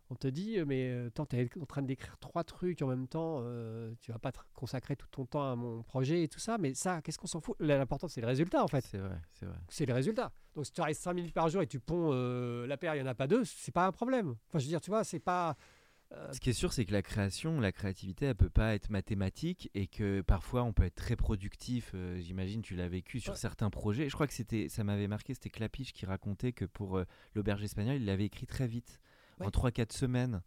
[0.10, 3.08] on te dit, euh, mais euh, attends, t'es en train d'écrire trois trucs en même
[3.08, 6.40] temps, euh, tu vas pas te consacrer tout ton temps à mon projet et tout
[6.40, 7.56] ça, mais ça, qu'est-ce qu'on s'en fout?
[7.60, 8.86] L'important, c'est le résultat en fait.
[8.86, 9.58] C'est vrai, c'est vrai.
[9.70, 10.32] C'est le résultat.
[10.56, 13.02] Donc, si tu restes 5 minutes par jour et tu ponds euh, la paire, il
[13.02, 14.36] n'y en a pas deux, c'est pas un problème.
[14.48, 15.56] Enfin, je veux dire, tu vois, c'est pas.
[16.14, 18.90] Euh, Ce qui est sûr, c'est que la création, la créativité, elle peut pas être
[18.90, 21.92] mathématique et que parfois on peut être très productif.
[21.96, 23.40] euh, J'imagine, tu l'as vécu sur Ouais.
[23.40, 24.08] certains projets.
[24.10, 27.06] Je crois que c'était, ça m'avait marqué, c'était Clapiche qui racontait que pour euh,
[27.36, 29.00] l'auberge espagnole, il l'avait écrit très vite,
[29.42, 29.52] en Ouais.
[29.52, 30.42] 3-4 semaines.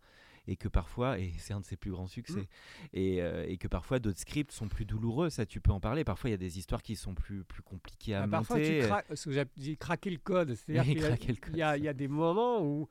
[0.47, 2.87] Et que parfois, et c'est un de ses plus grands succès, Mm.
[2.95, 6.03] et, euh, et que parfois d'autres scripts sont plus douloureux, ça tu peux en parler.
[6.03, 8.81] Parfois il y a des histoires qui sont plus, plus compliquées à bah, parfois, monter.
[8.81, 10.55] tu craques, ce que j'ai craquer le code.
[10.55, 12.89] C'est-à-dire qu'il y a des moments où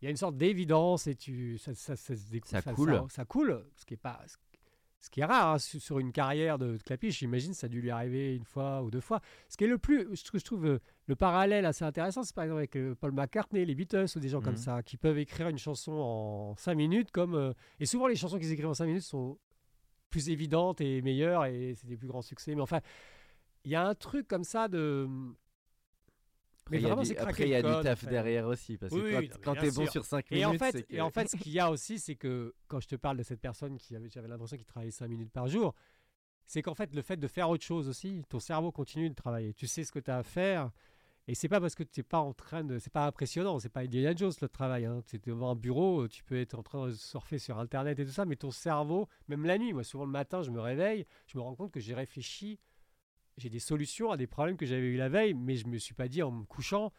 [0.00, 2.94] il y a une sorte d'évidence et tu, ça, ça, ça Ça coule.
[2.94, 4.20] Ça, ça coule, ce qui est, pas,
[5.00, 7.18] ce qui est rare hein, sur une carrière de clapiche.
[7.20, 9.20] J'imagine ça a dû lui arriver une fois ou deux fois.
[9.48, 12.34] Ce qui est le plus, je trouve, je trouve, euh, le parallèle assez intéressant, c'est
[12.34, 14.58] par exemple avec euh, Paul McCartney, les Beatles ou des gens comme Mhm.
[14.60, 17.10] ça, qui peuvent écrire une chanson en cinq minutes.
[17.12, 19.38] Comme, euh, et souvent, les chansons qu'ils écrivent en cinq minutes sont
[20.10, 22.54] plus évidentes et meilleures et c'est des plus grands succès.
[22.54, 22.80] Mais enfin,
[23.64, 25.08] il y a un truc comme ça de.
[26.66, 28.76] Après, il y a du- après, y a taf derrière aussi.
[28.78, 29.92] Parce que oui, quand, bien t'es bon sûr.
[29.92, 31.98] sur 5 Et minutes, en, fait, que- et en fait, ce qu'il y a aussi,
[31.98, 34.92] c'est que quand je te parle de cette personne qui avait, j'avais l'impression qu'il travaillait
[34.92, 35.74] 5 minutes par jour,
[36.46, 39.52] c'est qu'en fait, le fait de faire autre chose aussi, ton cerveau continue de travailler.
[39.54, 40.70] Tu sais ce que tu as à faire.
[41.28, 42.78] Et c'est pas parce que tu n'es pas en train de.
[42.80, 44.84] C'est pas impressionnant, c'est pas Indiana Jones le travail.
[44.86, 45.02] Hein.
[45.06, 48.04] Tu es devant un bureau, tu peux être en train de surfer sur Internet et
[48.04, 51.06] tout ça, mais ton cerveau, même la nuit, moi souvent le matin, je me réveille,
[51.28, 52.58] je me rends compte que j'ai réfléchi,
[53.40, 55.94] j'ai des solutions à des problèmes que j'avais eu la veille, mais je me suis
[55.94, 56.92] pas dit en me couchant,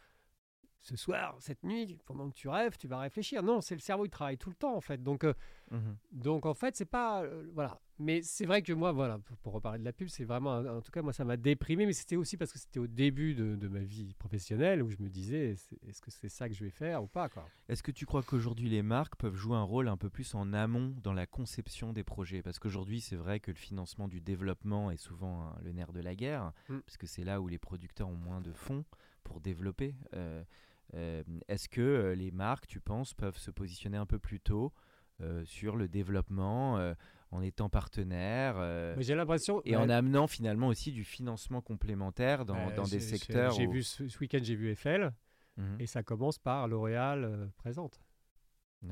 [0.82, 3.42] ce soir, cette nuit, pendant que tu rêves, tu vas réfléchir.
[3.42, 5.02] Non, c'est le cerveau, il travaille tout le temps en fait.
[5.02, 5.32] Donc, euh,
[5.70, 5.96] Mhm.
[6.12, 7.22] donc en fait, c'est pas.
[7.22, 7.80] euh, voilà.
[7.98, 10.80] mais c'est vrai que moi, voilà, pour, pour reparler de la pub, c'est vraiment, en
[10.82, 13.54] tout cas, moi, ça m'a déprimé, mais c'était aussi parce que c'était au début de,
[13.54, 15.52] de ma vie professionnelle où je me disais,
[15.86, 17.48] est-ce que c'est ça que je vais faire ou pas, quoi.
[17.68, 20.52] Est-ce que tu crois qu'aujourd'hui les marques peuvent jouer un rôle un peu plus en
[20.52, 22.42] amont dans la conception des projets?
[22.42, 26.00] Parce qu'aujourd'hui c'est vrai que le financement du développement est souvent hein, le nerf de
[26.00, 26.78] la guerre, Mm.
[26.80, 28.84] parce que c'est là où les producteurs ont moins de fonds
[29.22, 29.94] pour développer.
[30.14, 30.42] Euh,
[30.92, 34.72] Est-ce que les marques, tu penses, peuvent se positionner un peu plus tôt
[35.44, 36.94] sur le développement
[37.30, 38.56] en étant partenaires
[38.96, 39.62] Mais j'ai l'impression.
[39.64, 43.72] et ouais, en amenant finalement aussi du financement complémentaire dans, dans des secteurs J'ai où-
[43.72, 45.12] vu ce, ce week-end, j'ai vu Eiffel,
[45.58, 45.76] Mhm.
[45.80, 48.00] et ça commence par L'Oréal présente.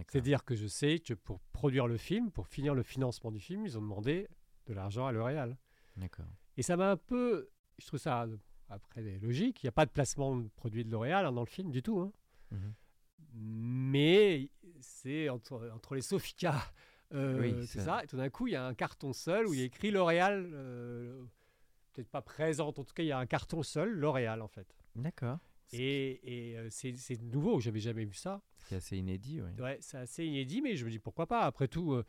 [0.08, 3.64] C'est-à-dire que je sais que pour produire le film, pour finir le financement du film,
[3.66, 4.28] ils ont demandé
[4.66, 5.56] de l'argent à L'Oréal.
[5.96, 6.26] D'accord.
[6.56, 7.48] Et ça m'a un peu.
[7.78, 8.26] Je trouve ça,
[8.70, 9.62] après, logique.
[9.62, 11.82] Il n'y a pas de placement de produits de L'Oréal hein, dans le film du
[11.82, 12.00] tout.
[12.00, 12.12] hein.
[12.52, 12.74] Mhm.
[13.34, 14.50] Mais
[14.80, 16.54] c'est entre, entre les Sofica,
[17.12, 18.02] euh, Oui, tout ça-.
[18.02, 19.90] Et tout d'un coup, il y a un carton seul où il y a écrit
[19.90, 20.48] L'Oréal.
[20.52, 21.22] euh,
[21.92, 24.76] Peut-être pas présente, en tout cas, il y a un carton seul, L'Oréal, en fait.
[24.94, 25.38] D'accord.
[25.72, 28.42] Et, et, euh, c'est c'est nouveau, j'avais jamais vu ça.
[28.58, 29.50] C'est assez inédit, oui.
[29.62, 31.40] Ouais, c'est assez inédit, mais je me dis pourquoi pas.
[31.42, 32.04] Après tout, euh,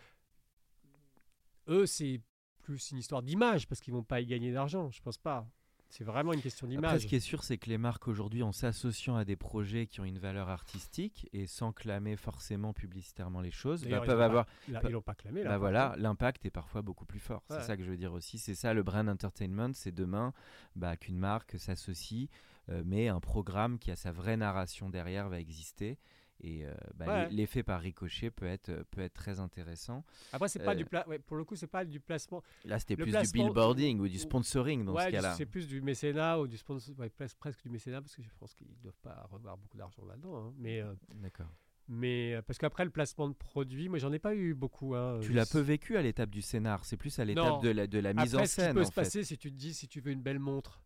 [1.67, 2.21] eux, c'est
[2.61, 4.89] plus une histoire d'image parce qu'ils vont pas y gagner d'argent.
[4.91, 5.47] Je pense pas.
[5.91, 7.01] C'est vraiment une question Après, d'image.
[7.01, 9.99] ce qui est sûr, c'est que les marques aujourd'hui, en s'associant à des projets qui
[9.99, 14.45] ont une valeur artistique et sans clamer forcément publicitairement les choses, bah, peuvent avoir.
[14.45, 15.43] pas- Là, ils l'ont pas clamé.
[15.43, 17.43] Là, Bah voilà, l'impact est parfois beaucoup plus fort.
[17.49, 17.57] Ouais.
[17.59, 18.37] C'est ça que je veux dire aussi.
[18.39, 20.33] C'est ça le brand entertainment, c'est demain
[20.75, 22.29] bah, qu'une marque s'associe,
[22.69, 25.97] euh, mais un programme qui a sa vraie narration derrière va exister.
[26.43, 27.29] Et euh, bah, Ouais.
[27.29, 30.03] l'effet par ricochet peut être, peut être très intéressant.
[30.33, 31.07] Après, c'est pas euh, du pla...
[31.07, 32.41] ouais, pour le coup, c'est pas du placement.
[32.65, 35.35] Là, c'était plus placement- du billboarding ou du sponsoring dans ouais, ce cas-là.
[35.35, 36.95] c'est plus du mécénat ou du sponsor,
[37.39, 40.35] presque du mécénat parce que je pense qu'ils doivent pas revoir beaucoup d'argent là-dedans.
[40.47, 40.53] hein.
[40.57, 41.53] Mais, euh, D'accord.
[41.87, 44.95] mais euh, parce qu'après le placement de produits, moi, j'en ai pas eu beaucoup.
[44.95, 45.19] hein.
[45.21, 47.99] Tu l'as peu vécu à l'étape du scénar, c'est plus à l'étape de la, de
[47.99, 48.73] la mise Après, en ce qui scène.
[48.73, 49.01] peut en se fait.
[49.01, 50.81] passer, si tu te dis, si tu veux une belle montre,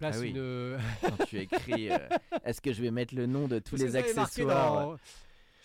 [0.00, 0.30] place Ah oui.
[0.30, 0.78] une.
[1.02, 1.98] Quand tu écris, euh,
[2.44, 4.98] est-ce que je vais mettre le nom de tous Parce les accessoires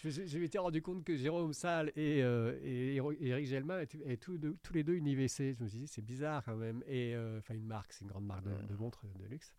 [0.03, 2.53] Je m'étais rendu compte que Jérôme Salle et, euh,
[3.19, 5.55] Eric Gelman étaient, étaient tous, deux- tous les deux une IVC.
[5.57, 6.83] Je me suis dit, c'est bizarre quand même.
[6.87, 9.51] Et euh, enfin, une marque, c'est une grande marque de, de montres de luxe.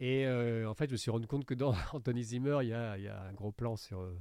[0.00, 2.74] Et euh, en fait, je me suis rendu compte que dans Anthony Zimmer, il y
[2.74, 4.14] a, il y a un gros plan sur, euh,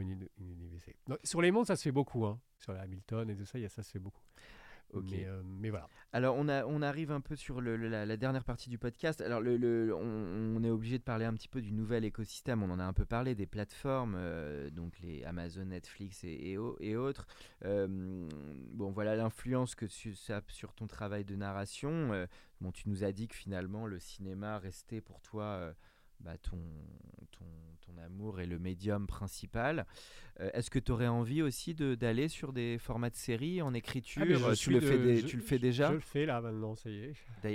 [0.00, 0.94] une, une IVC.
[1.24, 2.26] Sur les montres, ça se fait beaucoup.
[2.26, 2.38] hein.
[2.58, 4.20] Sur la Hamilton et tout ça, il y a, ça se fait beaucoup.
[4.92, 5.06] Ok.
[5.10, 5.88] Mais, euh, mais voilà.
[6.12, 9.20] Alors, on, a, on arrive un peu sur le- la, la dernière partie du podcast.
[9.20, 12.62] Alors, le, le- on, on est obligé de parler un petit peu du nouvel écosystème.
[12.64, 16.58] On en a un peu parlé des plateformes, euh, donc les Amazon, Netflix et, et,
[16.58, 17.26] au- et autres.
[17.64, 18.26] Euh,
[18.72, 22.26] bon, voilà l'influence que tu, ça a sur ton travail de narration.
[22.60, 25.72] Bon, tu nous as dit que finalement, le cinéma restait pour toi
[26.20, 26.58] bah, ton,
[27.32, 27.44] ton,
[27.86, 29.86] ton amour et le médium principal.
[30.40, 33.74] Euh, Est-ce que tu aurais envie aussi de- d'aller sur des formats de séries en
[33.74, 34.22] écriture?
[34.22, 35.88] Ah, je Euh, tu, le de- fais dé- je- tu le fais je- déjà?
[35.88, 37.12] Je le fais là maintenant, ça y est.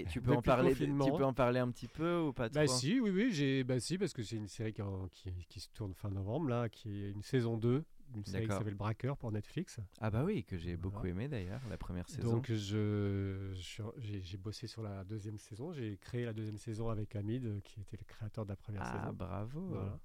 [0.08, 3.00] Tu peux en parler, tu peux en parler un petit peu ou pas Bah si,
[3.00, 5.94] oui, oui, j'ai, bah si, parce que c'est une série qui, qui, qui se tourne
[5.94, 7.84] fin novembre, là, qui est une saison 2,
[8.14, 9.80] une série qui s'appelle Braqueur pour Netflix.
[10.00, 12.34] Ah bah oui, que j'ai beaucoup aimé d'ailleurs, la première saison.
[12.34, 13.54] Donc je,
[13.98, 17.82] j'ai, bossé sur la deuxième saison, j'ai créé la deuxième saison avec Hamid, euh, qui
[17.82, 19.14] était le créateur de la première ah saison.
[19.14, 19.68] bravo.
[19.68, 20.00] Voilà.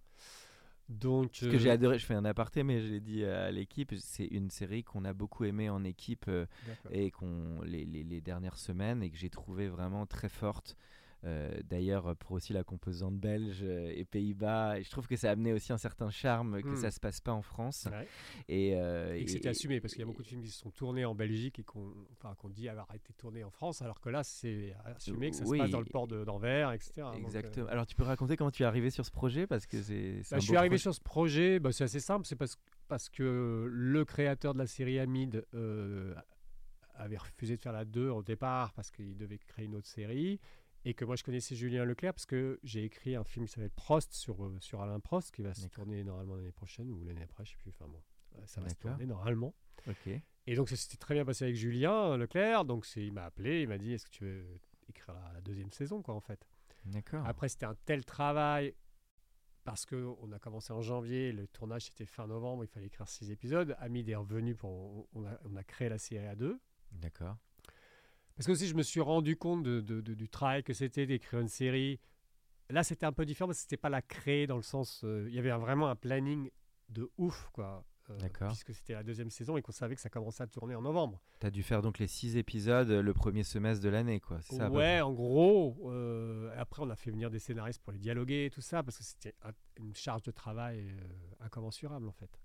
[0.89, 3.53] Donc, Ce que euh, j'ai adoré, je fais un aparté, mais je l'ai dit à
[3.53, 6.47] l'équipe, c'est une série qu'on a beaucoup aimé en équipe euh,
[6.91, 10.77] et qu'on les, les- les dernières semaines et que j'ai trouvé vraiment très forte.
[11.25, 15.29] Euh, D'ailleurs, pour aussi la composante belge euh, et Pays-Bas, et je trouve que ça
[15.29, 16.77] a amené aussi un certain charme que Hmm.
[16.77, 17.89] ça se passe pas en France.
[17.91, 18.07] Ouais.
[18.49, 20.59] Et, euh, Et que c'était assumé, parce qu'il y a beaucoup de films qui se
[20.61, 24.09] sont tournés en Belgique et qu'on, enfin, dit avoir été tournés en France, alors que
[24.09, 25.59] là, c'est assumé que ça Oui.
[25.59, 26.93] se passe dans le port d'Anvers, etc.
[27.03, 27.67] Donc, euh, Exactement.
[27.69, 30.23] Alors, tu peux raconter comment tu es arrivé sur ce projet parce que c'est.
[30.31, 30.83] Bah, je suis arrivé projet.
[30.83, 32.57] sur ce projet, bah, c'est assez simple, c'est parce,
[32.89, 36.15] parce que le créateur de la série Hamid euh,
[36.95, 40.39] avait refusé de faire la 2 au départ parce qu'il devait créer une autre série
[40.85, 43.71] et que moi je connaissais Julien Leclerc parce que j'ai écrit un film qui s'appelle
[43.71, 47.23] Prost sur, euh, sur Alain Prost qui va se tourner normalement l'année prochaine ou l'année
[47.23, 48.03] après, je sais plus, enfin bon,
[48.37, 49.55] euh, ça va se tourner normalement.
[49.89, 50.09] Ok.
[50.47, 53.69] Et donc ça s'était très bien passé avec Julien Leclerc, donc il m'a appelé, il
[53.69, 56.47] m'a dit est-ce que tu veux écrire la, la deuxième saison quoi en fait.
[56.87, 57.27] D'accord.
[57.27, 58.75] Après, c'était un tel travail
[59.65, 63.09] parce que on a commencé en janvier, le tournage c'était fin novembre, il fallait écrire
[63.09, 63.77] six épisodes.
[63.79, 66.59] Hamid est revenu pour, on a, on a créé la série à deux.
[66.93, 67.37] D'accord.
[68.41, 71.05] Parce que aussi, je me suis rendu compte de- de- de- du travail que c'était
[71.07, 72.01] d'écrire une série.
[72.71, 75.27] Là, c'était un peu différent parce que c'était pas la créer dans le sens, euh,
[75.29, 76.51] il y avait vraiment un planning
[76.89, 77.85] de ouf quoi.
[78.09, 78.49] euh, D'accord.
[78.49, 81.21] Puisque c'était la deuxième saison et qu'on savait que ça commençait à tourner en novembre.
[81.39, 84.41] Tu as dû faire donc les six épisodes euh, le premier semestre de l'année, quoi.
[84.41, 85.91] C'est ça Ouais, en gros.
[85.93, 88.97] euh, après, on a fait venir des scénaristes pour les dialoguer et tout ça, parce
[88.97, 92.41] que c'était un- une charge de travail euh, incommensurable, en fait.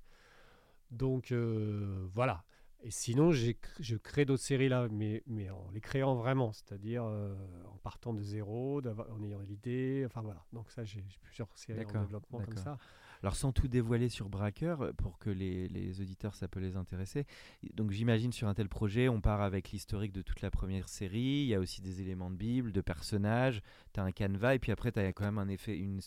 [0.91, 2.43] Donc, voilà.
[2.85, 7.33] Et sinon, je crée d'autres séries là, mais, mais en les créant vraiment, c'est-à-dire euh,
[7.73, 10.45] en partant de zéro, en ayant l'idée, enfin voilà.
[10.53, 12.77] Donc ça, j'ai plusieurs séries en développement comme ça.
[13.23, 16.75] Alors sans tout dévoiler sur Braqueur, euh, pour que les, les auditeurs, ça peut les
[16.77, 17.25] intéresser.
[17.73, 21.19] Donc j'imagine sur un tel projet, on part avec l'historique de toute la première série,
[21.19, 23.61] il y a aussi des éléments de Bible, de personnages,
[23.93, 25.99] tu as un canevas, et puis après tu as quand même un effet, une,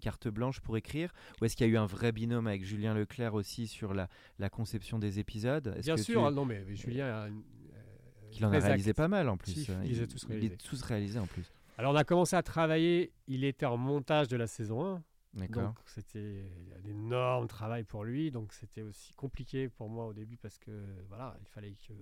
[0.00, 1.12] carte blanche pour écrire.
[1.40, 4.08] Ou est-ce qu'il y a eu un vrai binôme avec Julien Leclerc aussi sur la,
[4.38, 5.74] la conception des épisodes?
[5.82, 9.08] Bien sûr, tu- hein, non mais Julien a une, euh, qu'il en a réalisé pas
[9.08, 9.52] mal en plus.
[9.64, 9.80] Si, hein.
[9.84, 10.54] il les a Il- tous il réalisés.
[10.54, 11.50] est tous réalisés en plus.
[11.78, 15.02] Alors on a commencé à travailler, il était en montage de la saison 1, D'accord.
[15.32, 16.44] Donc c'était
[16.84, 20.70] un énorme travail pour lui, donc c'était aussi compliqué pour moi au début parce que
[21.08, 21.92] voilà, il fallait que...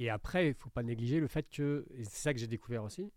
[0.00, 2.82] Et après, il faut pas négliger le fait que, et c'est ça que j'ai découvert
[2.82, 3.12] aussi,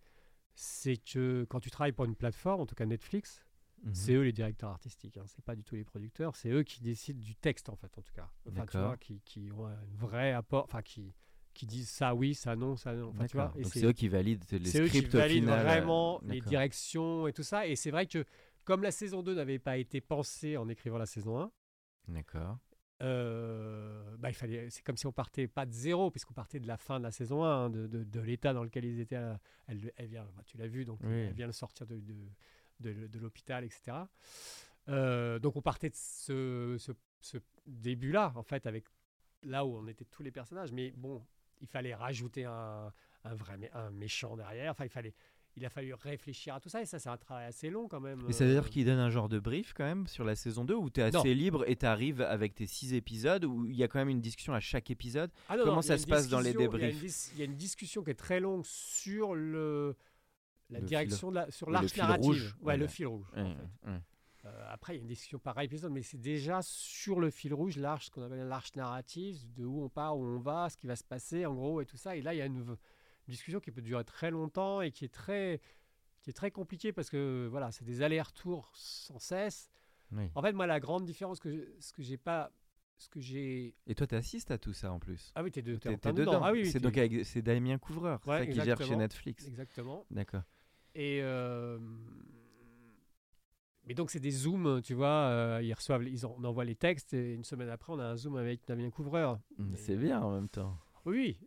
[0.53, 3.43] c'est que quand tu travailles pour une plateforme, en tout cas Netflix,
[3.84, 3.93] Mhm.
[3.93, 6.82] c'est eux les directeurs artistiques, hein, c'est pas du tout les producteurs, c'est eux qui
[6.82, 8.28] décident du texte en fait, en tout cas.
[8.47, 8.88] Enfin, tu D'accord.
[8.88, 11.13] vois, qui, qui ont un vrai apport, enfin qui,
[11.53, 13.09] qui disent ça oui, ça non, ça non.
[13.09, 15.20] Enfin, tu vois, et Donc c'est eux qui valident les c'est eux qui scripts au
[15.20, 15.59] valident final.
[15.59, 17.68] euh, vraiment les directions et tout ça.
[17.68, 18.26] Et c'est vrai que
[18.68, 21.51] comme la saison 2 n'avait pas été pensée en écrivant la saison 1,
[22.09, 22.57] D'accord.
[23.01, 26.68] euh, bah, il fallait, c'est comme si on partait pas de zéro, puisqu'on partait de
[26.68, 29.15] la fin de la saison 1, hein, de, de- de l'état dans lequel ils étaient.
[29.15, 31.13] à- elle, elle vient, bah, tu l'as vu, donc Oui.
[31.13, 32.13] elle vient de sortir de, de,
[32.93, 33.97] de- de l'hôpital, etc.
[34.89, 36.91] Euh, donc on partait de ce, ce-
[37.22, 38.86] ce début-là, en fait, avec
[39.43, 40.72] là où on était tous les personnages.
[40.72, 41.26] Mais bon,
[41.61, 42.91] il fallait rajouter un,
[43.24, 44.72] un vrai mé- un méchant derrière.
[44.72, 45.13] Enfin, il fallait,
[45.58, 46.82] il a fallu réfléchir à tout ça.
[46.82, 48.22] Et ça, c'est un travail assez long quand même.
[48.30, 50.36] Et ça veut dire euh, qu'il donne un genre de brief quand même sur la
[50.36, 51.20] saison 2 où tu es Non.
[51.20, 54.10] assez libre et tu arrives avec tes six épisodes où il y a quand même
[54.10, 55.32] une discussion à chaque épisode?
[55.49, 57.32] Ah non, Comment non, ça se passe dans les discussion- il y a une débriefs
[57.34, 59.95] Il y a une discussion qui est très longue sur le
[60.70, 62.22] la Le direction de la sur narrative.
[62.26, 63.26] rouge, Ouais, le fil rouge.
[63.36, 63.91] en fait.
[64.45, 67.53] Euh, après, il y a une discussion par épisode, mais c'est déjà sur le fil
[67.53, 70.78] rouge, l'arche, ce qu'on appelle l'arche narrative, de où on part, où on va, ce
[70.78, 72.16] qui va se passer, en gros, et tout ça.
[72.16, 72.64] Et là, il y a une
[73.32, 75.60] discussion qui peut durer très longtemps et qui est très,
[76.22, 79.70] qui est très compliquée parce que voilà, c'est des allers-retours sans cesse.
[80.12, 80.30] Oui.
[80.36, 82.52] En fait, moi, la grande différence que je- ce que j'ai pas,
[82.98, 85.32] ce que j'ai, Et toi, tu assistes à tout ça en plus?
[85.36, 86.32] ah oui, t'es, de, t'es T'es en t'es plein dedans.
[86.34, 86.44] dedans.
[86.46, 88.96] Ah oui, oui, c'est donc avec c'est Damien Couvreur, c'est Ouais, ça qui gère chez.
[88.96, 89.46] Netflix.
[89.48, 90.06] exactement.
[90.10, 90.44] D'accord.
[90.96, 91.78] Et euh,
[93.86, 96.76] mais donc c'est des zooms, tu vois, euh, ils reçoivent, ils en- on envoie les
[96.76, 99.40] textes et une semaine après on a un zoom avec Damien Couvreur.
[99.60, 100.78] Et- C'est bien en même temps.
[101.06, 101.40] Oui.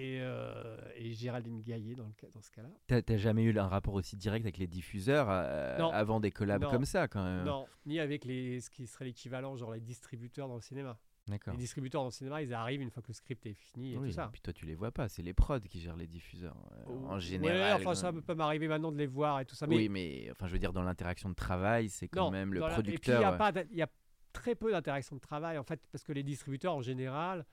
[0.00, 2.68] Et, euh, et Géraldine Gaillet dans, le cas- dans ce cas-là.
[2.86, 5.90] T'as t'as jamais eu un rapport aussi direct avec les diffuseurs euh, Non.
[5.90, 6.70] avant des collabs Non.
[6.70, 10.46] comme ça quand même Non, ni avec les, ce qui serait l'équivalent, genre les distributeurs
[10.46, 10.96] dans le cinéma.
[11.26, 11.52] D'accord.
[11.54, 13.98] Les distributeurs dans le cinéma, ils arrivent une fois que le script est fini et
[13.98, 14.28] Oui, tout ça.
[14.32, 17.14] puis toi tu les vois pas, c'est les prods qui gèrent les diffuseurs euh, en
[17.16, 17.80] Ouais, général.
[17.80, 19.66] enfin, ça peut m'arriver maintenant de les voir et tout ça.
[19.66, 22.54] Mais Oui, mais enfin je veux dire dans l'interaction de travail, c'est quand non, même
[22.54, 23.20] le la- Et puis il producteur.
[23.20, 23.88] y a pas, il y a
[24.32, 27.44] très peu d'interaction de travail en fait, parce que les distributeurs en général,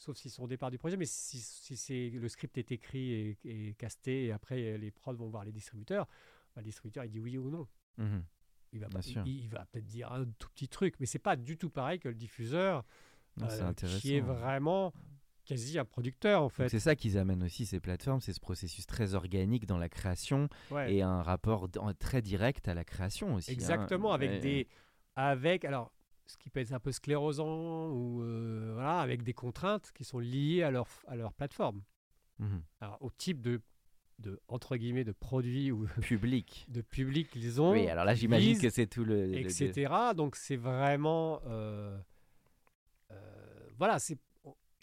[0.00, 3.12] sauf s'ils sont au départ du projet, mais si, si c'est le script est écrit
[3.12, 6.06] et, et casté et après euh, les prods vont voir les distributeurs,
[6.56, 7.68] bah, le distributeur il dit oui ou non.
[7.98, 8.24] mhm.
[8.72, 9.22] Il va, Bien pas- sûr.
[9.26, 11.98] il, il va peut-être dire un tout petit truc, mais c'est pas du tout pareil
[11.98, 12.84] que le diffuseur,
[13.36, 14.92] Non, euh, qui est vraiment
[15.44, 16.68] quasi un producteur en Donc, fait.
[16.68, 20.48] C'est ça qu'ils amènent aussi ces plateformes, c'est ce processus très organique dans la création
[20.70, 20.94] Ouais.
[20.94, 23.50] et un rapport d- très direct à la création aussi.
[23.50, 23.54] hein.
[23.54, 24.38] Exactement, avec Ouais.
[24.40, 24.68] des,
[25.16, 25.92] avec alors
[26.30, 30.18] ce qui peut être un peu sclérosant ou euh, voilà, avec des contraintes qui sont
[30.18, 31.82] liées à leur à leur plateforme.
[32.38, 32.62] Mhm.
[32.80, 33.60] Alors, au type de
[34.18, 36.66] de entre guillemets de produits ou Public.
[36.68, 39.26] de public qu'ils ont, Oui, alors là j'imagine que c'est tout le.
[39.26, 39.92] le- etc.
[40.14, 41.98] Donc c'est vraiment euh,
[43.10, 43.16] euh,
[43.78, 44.18] voilà, c'est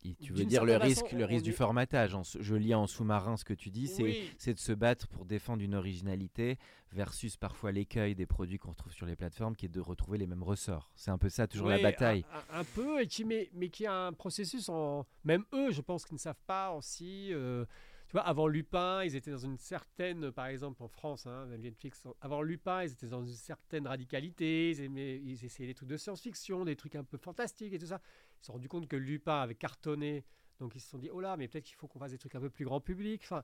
[0.05, 2.13] Et Tu veux dire le risque, façon, le risque du est- formatage.
[2.13, 5.25] en je lis en sous-marin ce que tu dis, c'est oui, de se battre pour
[5.25, 6.57] défendre une originalité
[6.91, 10.27] versus parfois l'écueil des produits qu'on retrouve sur les plateformes qui est de retrouver les
[10.27, 10.91] mêmes ressorts.
[10.95, 12.25] C'est un peu ça, toujours la bataille.
[12.31, 15.05] Un, un- un peu, et qui, mais, mais qui a un processus en.
[15.23, 17.33] Même eux, je pense qu'ils ne savent pas aussi.
[17.33, 17.65] euh,
[18.07, 20.31] tu vois, avant Lupin, ils étaient dans une certaine.
[20.31, 24.69] Par exemple, en France, hein, Netflix, avant Lupin, ils étaient dans une certaine radicalité.
[24.71, 27.87] Ils, aimaient- ils essayaient des trucs de science-fiction, des trucs un peu fantastiques et tout
[27.87, 27.99] ça.
[28.37, 30.23] Ils se sont rendus compte que Lupin avait cartonné.
[30.59, 32.35] Donc ils se sont dit, oh là, mais peut-être qu'il faut qu'on fasse des trucs
[32.35, 33.21] un peu plus grand public.
[33.25, 33.43] Enfin,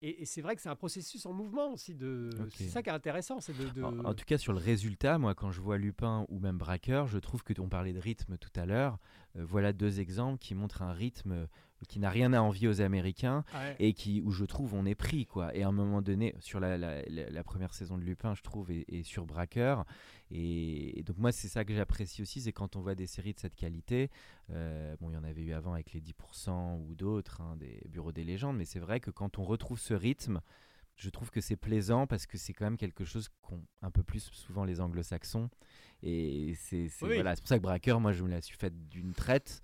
[0.00, 1.94] et, et c'est vrai que c'est un processus en mouvement aussi.
[1.94, 2.30] De...
[2.54, 3.40] C'est ça qui est intéressant.
[3.40, 6.24] C'est de, de- En, en tout cas, sur le résultat, moi, quand je vois Lupin
[6.28, 8.98] ou même Braqueur, je trouve que on parlait de rythme tout à l'heure.
[9.36, 11.46] euh, voilà deux exemples qui montrent un rythme euh,
[11.88, 13.76] qui n'a rien à envier aux Américains Ouais.
[13.80, 15.54] et qui, où je trouve on est pris quoi.
[15.56, 18.42] Et à un moment donné, sur la, la- la- la première saison de Lupin, je
[18.42, 19.84] trouve, et, et sur Braqueur.
[20.30, 23.32] Et, et donc moi, c'est ça que j'apprécie aussi, c'est quand on voit des séries
[23.34, 24.10] de cette qualité.
[24.50, 27.80] euh, bon, il y en avait eu avant avec les 10% ou d'autres, hein, des
[27.88, 30.40] bureaux des légendes, mais c'est vrai que quand on retrouve ce rythme,
[30.96, 34.02] je trouve que c'est plaisant parce que c'est quand même quelque chose qu'ont un peu
[34.02, 35.48] plus souvent les anglo-saxons.
[36.02, 37.14] Et c'est Oui.
[37.14, 39.62] voilà, pour ça que Braqueur, moi, je me la suis faite d'une traite.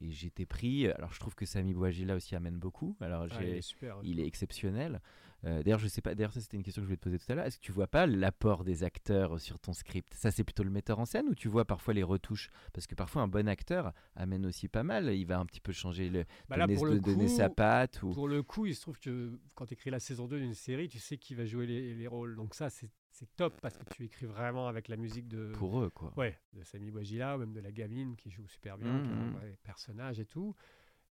[0.00, 0.86] et j'étais pris.
[0.86, 2.96] Alors je trouve que Sami Bouagila aussi amène beaucoup.
[3.00, 3.96] Alors Ah, j'ai- il est super.
[4.04, 5.00] il est exceptionnel.
[5.44, 6.14] Euh, d'ailleurs, je sais pas.
[6.14, 7.46] D'ailleurs, ça c'était une question que je voulais te poser tout à l'heure.
[7.46, 10.12] Est-ce que tu vois pas l'apport des acteurs sur ton script?
[10.14, 12.50] Ça, c'est plutôt le metteur en scène ou tu vois parfois les retouches?
[12.72, 15.14] Parce que parfois un bon acteur amène aussi pas mal.
[15.14, 17.48] Il va un petit peu changer le Bah là, donner, pour le donner coup, sa
[17.48, 20.40] patte ou Pour le coup, il se trouve que quand tu écris la saison 2
[20.40, 22.34] d'une série, tu sais qui va jouer les, les rôles.
[22.34, 25.80] Donc ça, c'est c'est top parce que tu écris vraiment avec la musique de, pour
[25.80, 26.12] eux quoi.
[26.16, 29.16] ouais, de Sami Bouagila ou même de la gamine qui joue super bien, qui est
[29.16, 29.32] un Mhm.
[29.32, 30.54] vrai personnage et tout.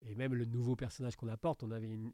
[0.04, 2.14] Et même le nouveau personnage qu'on apporte, on avait, une-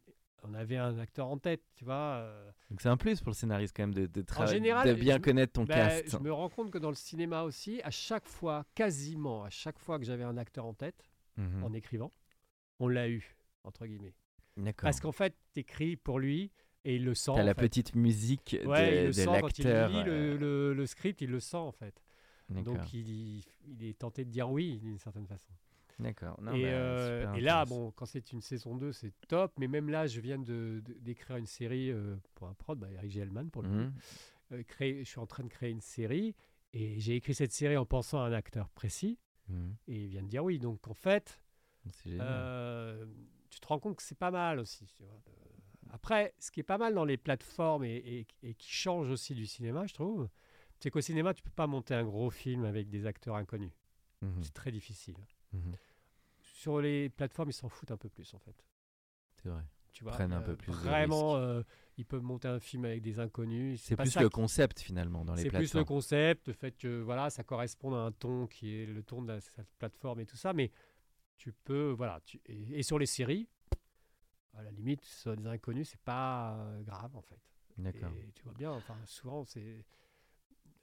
[0.50, 1.94] on avait un acteur en tête, tu vois.
[2.20, 2.52] euh.
[2.70, 5.22] Donc c'est un plus pour le scénariste quand même de, de, général, de bien je-
[5.22, 6.10] connaître ton Ben, cast.
[6.10, 9.80] je me rends compte que dans le cinéma aussi, à chaque fois, quasiment à chaque
[9.80, 11.64] fois que j'avais un acteur en tête, Mhm.
[11.64, 12.12] en écrivant,
[12.80, 14.14] on l'a eu, entre guillemets.
[14.58, 14.88] D'accord.
[14.88, 16.52] Parce qu'en fait, tu écris pour lui
[16.86, 17.32] et il le sent.
[17.36, 17.62] T'as la fait.
[17.62, 19.90] petite musique de, Ouais, il le de sent quand il l'acteur.
[19.90, 22.02] lit le, euh, le- le script, il le sent en fait.
[22.50, 25.52] Donc il, il est tenté de dire oui d'une certaine façon.
[26.00, 26.38] D'accord.
[26.42, 29.54] Et, bah, euh, et là, bon, quand c'est une saison 2, c'est top.
[29.58, 33.12] Mais même là, je viens de- d'écrire une série euh, pour un prod, bah, Eric
[33.12, 33.76] Gelman pour le coup.
[33.76, 33.94] Mhm.
[34.52, 36.36] Euh, créer- je suis en train de créer une série
[36.74, 39.18] et j'ai écrit cette série en pensant à un acteur précis
[39.48, 39.76] Mhm.
[39.88, 40.60] et il vient de dire oui.
[40.60, 41.40] Donc en fait,
[42.20, 43.06] euh,
[43.50, 44.86] tu te rends compte que c'est pas mal aussi.
[44.88, 45.32] tu vois, de-
[45.92, 49.34] Après, ce qui est pas mal dans les plateformes et, et- et qui change aussi
[49.34, 50.28] du cinéma, je trouve,
[50.80, 53.72] c'est qu'au cinéma, tu peux pas monter un gros film avec des acteurs inconnus.
[54.22, 54.44] Mhm.
[54.44, 55.16] C'est très difficile.
[55.56, 55.76] Mhm.
[56.42, 58.56] Sur les plateformes, ils s'en foutent un peu plus en fait.
[59.42, 59.64] C'est vrai.
[59.92, 61.42] Tu vois, Prennent un euh, peu plus de Vraiment, risques.
[61.42, 61.64] euh,
[61.98, 63.82] ils peuvent monter un film avec des inconnus.
[63.82, 65.72] C'est plus le qui- concept finalement dans les C'est plateformes.
[65.72, 69.04] plus le concept, le fait que voilà, ça correspond à un ton qui est le
[69.04, 70.72] ton de la, cette plateforme et tout ça, mais
[71.38, 73.48] tu peux, voilà, tu, et, et sur les séries,
[74.54, 77.40] à la limite, sur des inconnus, c'est pas euh, grave en fait.
[77.78, 78.12] D'accord.
[78.36, 79.86] Tu vois bien, enfin, souvent, c'est.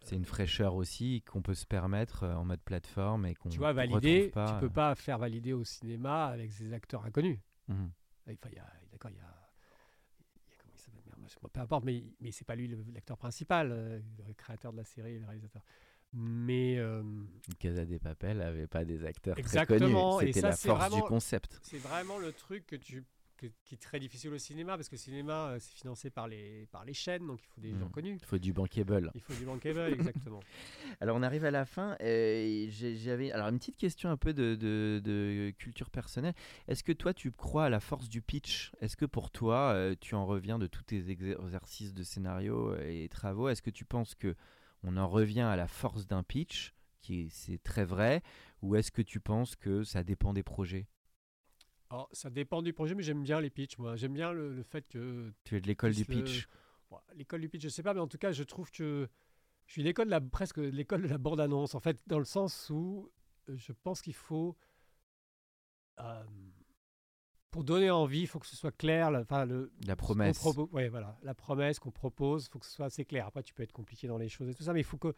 [0.05, 3.59] C'est une fraîcheur aussi qu'on peut se permettre euh, en mode plateforme et qu'on Tu
[3.59, 4.53] vois, valider, pas.
[4.53, 4.69] tu peux euh.
[4.71, 7.39] pas faire valider au cinéma avec ces acteurs inconnus.
[7.69, 7.91] Mhm.
[8.29, 9.33] Enfin, il y a, d'accord, il y a.
[11.53, 15.19] peu importe, mais, mais c'est pas lui l'acteur principal, euh, le créateur de la série,
[15.19, 15.63] le réalisateur.
[16.13, 16.77] Mais.
[16.79, 17.03] euh,
[17.59, 20.33] Casa des Papel avait pas des acteurs Exactement, très connus.
[20.35, 21.59] C'était la force du vraiment- concept.
[21.63, 23.05] c'est vraiment le truc que tu
[23.49, 26.29] que- qui est très difficile au cinéma parce que le cinéma euh, c'est financé par
[26.29, 29.11] les par les chaînes donc il faut des gens connus Il faut du bankable.
[29.15, 30.41] il faut du bankable exactement
[31.01, 31.97] Alors on arrive à la fin.
[32.01, 36.35] J'avais alors une petite question un peu de, de- de culture personnelle.
[36.69, 38.73] Est-ce que toi tu crois à la force du pitch?
[38.81, 42.89] Est-ce que pour toi euh, tu en reviens de tous tes exercices de scénario euh,
[42.89, 43.49] et travaux?
[43.49, 44.35] Est-ce que tu penses que
[44.83, 48.23] on en revient à la force d'un pitch qui est- c'est très vrai?
[48.63, 50.87] Ou est-ce que tu penses que ça dépend des projets?
[51.93, 54.63] Alors, ça dépend du projet mais j'aime bien les pitchs moi j'aime bien le, le
[54.63, 56.49] fait que Tu es de l'école du le- pitch
[57.15, 59.09] l'école du pitch je sais pas mais en tout cas je trouve que
[59.67, 62.25] je suis l'école de la presque l'école de la bande annonce en fait dans le
[62.25, 63.11] sens où
[63.49, 64.57] euh, je pense qu'il faut
[66.01, 66.25] euh,
[67.51, 70.39] pour donner envie il faut que ce soit clair la- enfin le La promesse.
[70.43, 71.19] propo- ouais, voilà.
[71.23, 73.27] La promesse qu'on propose, il faut que ce soit assez clair.
[73.27, 75.15] Après, tu peux être compliqué dans les choses et tout ça, mais il faut que.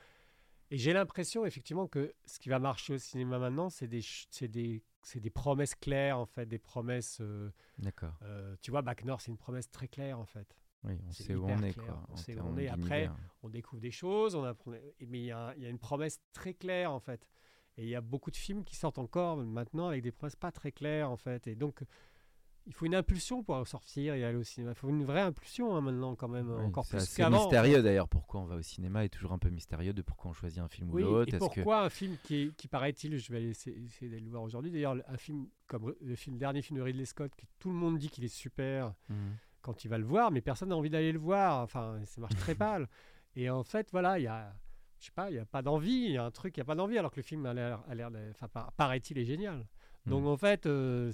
[0.72, 4.26] Et j'ai l'impression, effectivement, que ce qui va marcher au cinéma maintenant, c'est des, ch-
[4.30, 7.18] c'est des, c'est des promesses claires, en fait, des promesses.
[7.20, 8.14] euh, D'accord.
[8.22, 10.56] euh, tu vois, Bac Nord, c'est une promesse très claire, en fait.
[10.84, 12.06] Oui, on sait où on est clair, quoi.
[12.10, 12.68] on sait où on est.
[12.68, 13.08] Après.
[13.42, 14.72] On découvre des choses, on apprend.
[14.72, 17.26] Mais il y, a, il y a une promesse très claire, en fait.
[17.76, 20.52] Et il y a beaucoup de films qui sortent encore maintenant avec des promesses pas
[20.52, 21.46] très claires, en fait.
[21.46, 21.82] Et donc.
[22.66, 24.72] Il faut une impulsion pour sortir et aller au cinéma.
[24.72, 27.36] Il faut une vraie impulsion hein, maintenant, quand même, Oui, encore c'est plus qu'avant.
[27.38, 28.08] mystérieux d'ailleurs.
[28.08, 30.68] Pourquoi on va au cinéma est toujours un peu mystérieux de pourquoi on choisit un
[30.68, 31.28] film ou l'autre.
[31.28, 34.70] et que pourquoi un film qui, paraît-il, je vais essayer, essayer d'aller le voir aujourd'hui,
[34.70, 37.98] d'ailleurs, un film comme le film, dernier film de Ridley Scott, que tout le monde
[37.98, 39.36] dit qu'il est super Mhm.
[39.60, 41.62] quand il va le voir, mais personne n'a envie d'aller le voir.
[41.62, 42.88] Enfin, ça marche très pâle.
[43.36, 44.54] Et en fait, voilà, il y a,
[45.00, 46.62] je sais pas, il y a pas d'envie, il y a un truc, il y
[46.62, 49.26] a pas d'envie, alors que le film a l'air, a l'air enfin, par- paraît-il, est
[49.26, 49.66] génial.
[50.06, 50.28] Donc Mhm.
[50.28, 51.10] en fait, euh,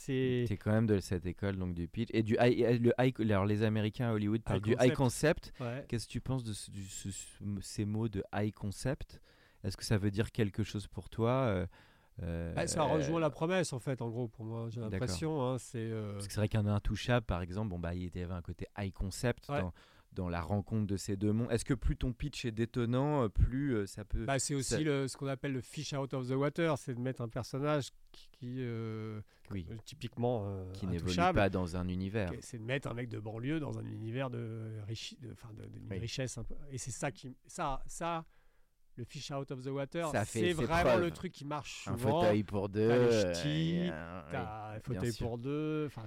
[0.00, 3.14] c'est C'est quand même de cette école donc du pitch et du high, le high,
[3.30, 5.52] alors les Américains à Hollywood parlent du high concept.
[5.60, 5.84] ouais.
[5.88, 7.26] Qu'est-ce que tu penses de ce- du- ce- ce-
[7.60, 9.20] ces mots de high concept?
[9.62, 11.66] Est-ce que ça veut dire quelque chose pour toi euh,
[12.22, 15.42] euh, Bah, ça rejoint la promesse en fait, en gros, pour moi, j'ai l'impression.
[15.42, 18.22] hein, c'est euh, Parce que c'est vrai qu'un intouchable, par exemple, bon bah il y
[18.22, 19.60] avait un côté high concept Ouais.
[19.60, 19.72] dans,
[20.12, 21.50] dans la rencontre de ces deux mondes.
[21.52, 24.70] Est-ce que plus ton pitch est détonnant, euh, plus euh, ça peut Bah, c'est aussi
[24.70, 27.28] Ça- le- ce qu'on appelle le fish out of the water, c'est de mettre un
[27.28, 29.20] personnage qui, qui, euh,
[29.52, 32.32] oui, typiquement euh, qui n'évolue pas dans un univers.
[32.40, 35.66] C'est de mettre un mec de banlieue dans un univers de, richi- de, enfin, de-
[35.66, 35.98] d'une Oui.
[35.98, 36.54] richesse un peu.
[36.72, 38.24] Et c'est ça qui, ça, ça,
[38.96, 42.20] le fish out of the water, c'est vraiment le truc qui marche Un souvent.
[42.20, 42.80] fauteuil pour deux.
[42.80, 44.36] euh, ch'tis, et un- oui.
[44.36, 45.86] Un fauteuil pour deux.
[45.86, 46.06] Enfin,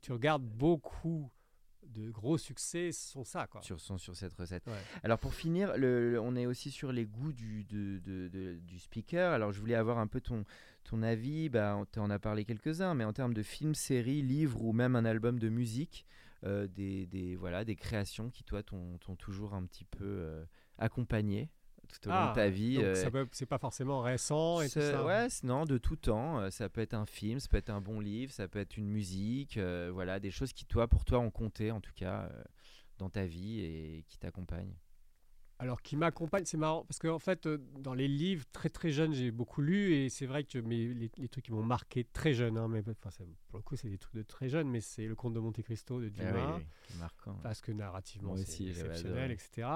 [0.00, 1.28] tu regardes beaucoup
[1.94, 3.46] de gros succès sont ça.
[3.46, 3.62] Quoi.
[3.62, 4.66] Sur, sont sur cette recette.
[4.66, 4.72] Ouais.
[5.02, 8.58] Alors pour finir, le, le- on est aussi sur les goûts du, de- de- de-
[8.60, 9.32] du speaker.
[9.32, 10.44] Alors je voulais avoir un peu ton,
[10.84, 11.48] ton avis.
[11.48, 14.96] Bah, on en a parlé quelques-uns, mais en termes de films, séries, livres ou même
[14.96, 16.06] un album de musique,
[16.44, 20.44] euh, des, des, voilà, des créations qui toi t'ont t'ont toujours un petit peu euh,
[20.78, 21.50] accompagné
[21.86, 22.74] tout au long Ah, de ta vie.
[22.76, 25.04] donc euh, c'est pas forcément récent et tout ça.
[25.04, 26.40] Ouais, non, de tout temps.
[26.40, 28.76] Euh, Ça peut être un film, ça peut être un bon livre, ça peut être
[28.76, 32.28] une musique, euh, voilà, des choses qui toi, pour toi, ont compté en tout cas
[32.32, 32.42] euh,
[32.98, 34.74] dans ta vie et qui t'accompagnent.
[35.58, 39.14] Alors, qui m'accompagne, c'est marrant, parce qu'en fait, euh, dans les livres, très très jeune,
[39.14, 42.34] j'ai beaucoup lu, et c'est vrai que mes, les, les trucs qui m'ont marqué très
[42.34, 44.82] jeune, hein, mais enfin, ça- pour le coup, c'est des trucs de très jeune, mais
[44.82, 47.40] c'est Le Comte de Monte Cristo de Ah Dumas, oui, oui, qui est marquant.
[47.42, 49.66] parce que narrativement, c'est exceptionnel, etc.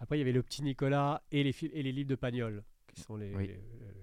[0.00, 3.00] Après, il y avait Le Petit Nicolas et les, et les livres de Pagnol, qui
[3.00, 3.46] sont les, Oui.
[3.48, 3.94] les- le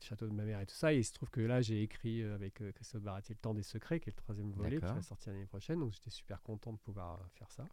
[0.00, 2.22] Château de ma mère et tout ça, et il se trouve que là, j'ai écrit
[2.22, 4.82] euh, avec euh, Christophe Barati Le Temps des Secrets, qui est le troisième volet, qui
[4.84, 7.64] va sortir l'année prochaine, donc j'étais super content de pouvoir euh, faire ça.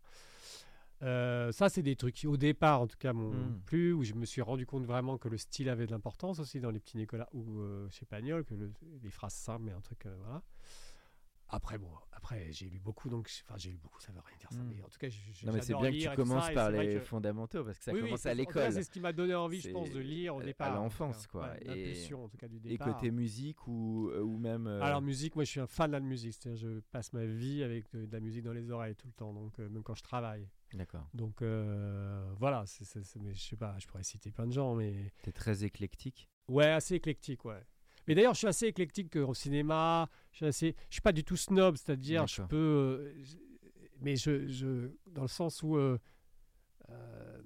[1.03, 3.61] Euh, ça, c'est des trucs qui, au départ, en tout cas, m'ont Mm.
[3.65, 6.59] plu, où je me suis rendu compte vraiment que le style avait de l'importance aussi
[6.59, 8.71] dans les petits Nicolas ou euh, chez Pagnol, que le-
[9.03, 10.41] les phrases simples, mais un truc, euh, voilà.
[11.47, 14.51] Après, bon, après, j'ai lu beaucoup, donc, enfin, j'ai lu beaucoup, ça veut rien dire
[14.51, 14.71] ça, Mm.
[14.75, 16.71] mais en tout cas, je- Non, mais c'est bien que tu et commences et par
[16.71, 18.71] les fondamentaux parce que ça Oui, commence à l'école.
[18.73, 20.69] C'est ce qui m'a donné envie, je pense, de lire au à départ.
[20.69, 21.59] tout l'enfance, quoi, Ouais,
[21.93, 22.95] et- en tout cas, du Et départ.
[22.95, 24.65] côté musique ou, euh, ou même.
[24.65, 27.25] euh, Alors musique, moi je suis un fan de la musique, c'est-à-dire je passe ma
[27.25, 29.83] vie avec de, de la musique dans les oreilles tout le temps, donc euh, même
[29.83, 30.49] quand je travaille.
[30.73, 31.07] D'accord.
[31.13, 35.11] Donc euh, voilà, c'est- mais je sais pas, je pourrais citer plein de gens, mais
[35.21, 36.27] T'es très éclectique?
[36.47, 37.61] ouais, assez éclectique, ouais.
[38.07, 40.09] Mais d'ailleurs, je suis assez éclectique euh, au cinéma.
[40.31, 43.13] Je suis assez, je suis pas du tout snob, c'est-à-dire je peux, euh,
[44.01, 45.97] mais je, je, dans le sens où, euh,
[46.89, 47.41] euh,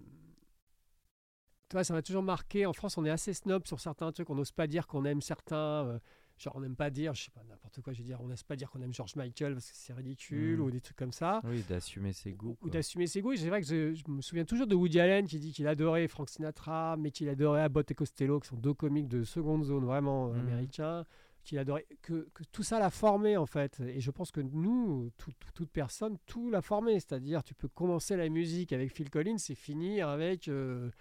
[1.70, 2.66] tu vois, ça m'a toujours marqué.
[2.66, 4.30] En France, on est assez snob sur certains trucs.
[4.30, 5.99] On n'ose pas dire qu'on aime certains.
[6.39, 8.43] Genre, on n'aime pas dire, je sais pas, n'importe quoi, je vais dire, on n'ose
[8.43, 10.63] pas dire qu'on aime George Michael parce que c'est ridicule Mhm.
[10.65, 11.41] ou des trucs comme ça.
[11.43, 12.57] Oui, d'assumer ses goûts.
[12.61, 13.33] Ou d'assumer ses goûts.
[13.33, 15.67] Et C'est vrai que je, je me souviens toujours de Woody Allen qui dit qu'il
[15.67, 19.63] adorait Frank Sinatra, mais qu'il adorait Abbott et Costello, qui sont deux comiques de seconde
[19.65, 20.39] zone vraiment Mhm.
[20.39, 21.05] américains.
[21.45, 23.79] Qu'il adorait, que, que tout ça l'a formé en fait.
[23.79, 26.93] Et je pense que nous, tout- tout- toute personne, tout l'a formé.
[26.95, 30.91] C'est-à-dire, tu peux commencer la musique avec Phil Collins et finir avec euh,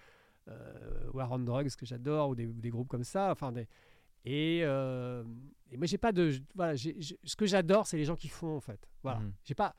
[0.47, 3.31] euh, War on Drugs, que j'adore, ou des, des groupes comme ça.
[3.31, 3.67] Enfin, des,
[4.25, 5.23] et, euh,
[5.71, 6.31] et moi, j'ai pas de.
[6.55, 8.89] Voilà, ce que j'adore, c'est les gens qui font en fait.
[9.03, 9.19] Voilà.
[9.19, 9.33] Mhm.
[9.43, 9.75] J'ai pas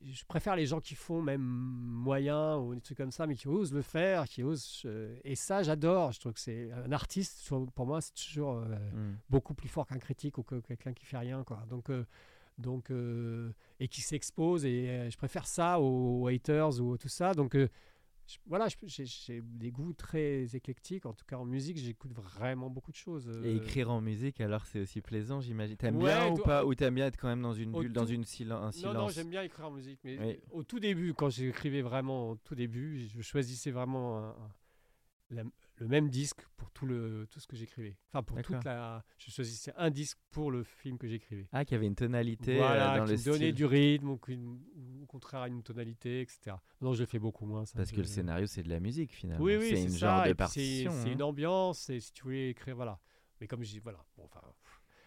[0.00, 3.48] je préfère les gens qui font même moyen ou des trucs comme ça, mais qui
[3.48, 4.82] osent le faire, qui osent.
[4.84, 6.12] euh, et ça, j'adore.
[6.12, 7.50] Je trouve que c'est un artiste.
[7.74, 9.18] Pour moi, c'est toujours euh, Mm.
[9.28, 11.64] beaucoup plus fort qu'un critique ou que quelqu'un qui fait rien, quoi.
[11.68, 11.90] Donc,
[12.58, 12.92] donc
[13.80, 14.64] et qui s'expose.
[14.64, 17.34] Et je préfère ça aux, haters ou tout ça.
[17.34, 17.56] Donc
[18.28, 21.06] je- voilà, j'ai des goûts très éclectiques.
[21.06, 23.26] En tout cas, en musique, j'écoute vraiment beaucoup de choses.
[23.28, 25.76] Et euh, écrire en musique, alors c'est aussi plaisant, j'imagine.
[25.76, 28.04] T'aimes Ouais, bien ou pas Ou t'aimes bien être quand même dans une bulle, dans
[28.06, 30.38] une silen- un Non, silence non, j'aime bien écrire en musique, mais Oui.
[30.50, 34.54] au tout début, quand j'écrivais vraiment au tout début, je choisissais vraiment un- un-
[35.30, 35.44] la-
[35.78, 37.96] le même disque pour tout, le, tout ce que j'écrivais.
[38.12, 39.04] Enfin, pour toute la.
[39.18, 41.48] Je choisissais un disque pour le film que j'écrivais.
[41.52, 43.54] Ah, qui avait une tonalité euh, Voilà, dans qui le donnait style.
[43.54, 46.56] du rythme ou, ou au contraire une tonalité, etc.
[46.80, 47.64] Non, je fais beaucoup moins.
[47.64, 49.44] Ça, Parce que le scénario, c'est de la musique finalement.
[49.44, 50.18] Oui, oui, c'est une ça.
[50.18, 50.90] genre de partition.
[50.92, 51.12] C'est hein.
[51.12, 52.98] une ambiance, et si tu voulais écrire, voilà.
[53.40, 54.04] Mais comme je dis, voilà.
[54.16, 54.40] Bon, enfin,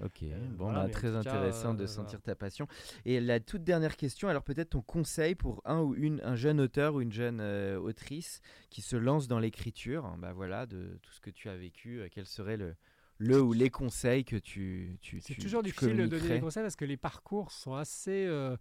[0.04, 2.22] Ok, Euh, bon, voilà, bah, très cas, intéressant de euh, sentir voilà.
[2.24, 2.68] ta passion.
[3.06, 6.60] Et la toute dernière question, alors peut-être ton conseil pour un ou une un jeune
[6.60, 10.98] auteur ou une jeune euh, autrice qui se lance dans l'écriture, hein, bah voilà, de
[11.02, 12.76] tout ce que tu as vécu, quel serait le
[13.18, 16.64] le ou les conseils que tu tu C'est toujours tu difficile de donner des conseils
[16.64, 18.58] parce que les parcours sont assez, euh,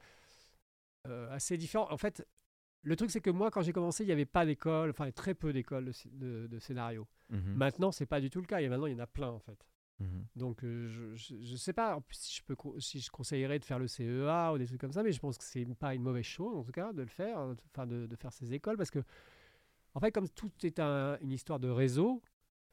[1.06, 1.90] euh, assez différents.
[1.90, 2.26] En fait,
[2.82, 5.34] le truc, c'est que moi, quand j'ai commencé, il n'y avait pas d'école, enfin très
[5.34, 7.06] peu d'écoles de, de- de scénario.
[7.30, 8.60] Mhm, Maintenant, c'est pas du tout le cas.
[8.60, 9.66] Et maintenant, il y en a plein, en fait.
[10.00, 10.24] Mhm.
[10.36, 13.86] Donc, euh, je, je sais pas si je, peux, si je conseillerais de faire le
[13.86, 16.56] CEA ou des trucs comme ça, mais je pense que c'est pas une mauvaise chose,
[16.56, 19.00] en tout cas, de le faire, euh, enfin, de, de faire ces écoles, parce que,
[19.94, 22.22] en fait, comme tout est un- une histoire de réseau,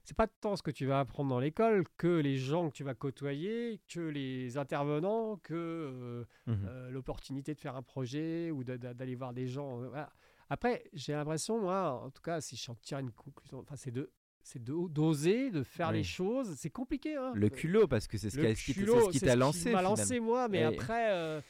[0.03, 2.85] c'est pas tant ce que tu vas apprendre dans l'école que les gens que tu
[2.85, 6.65] vas côtoyer, que les intervenants, que euh, Mhm.
[6.65, 9.79] euh, l'opportunité de faire un projet ou d'aller voir des gens.
[9.79, 10.09] voilà.
[10.49, 14.09] Après, j'ai l'impression, moi, en tout cas, si je tire une conclusion, enfin, c'est de
[14.49, 15.97] c'est d'oser, de faire Oui.
[15.97, 16.55] les choses.
[16.55, 17.17] C'est compliqué.
[17.17, 17.33] Hein.
[17.35, 19.25] Le culot, parce que c'est ce qui a- ce qui t- culot, c'est ce qui
[19.25, 19.71] t'a lancé.
[19.73, 21.41] m'a lancé moi, mais Et- après, euh,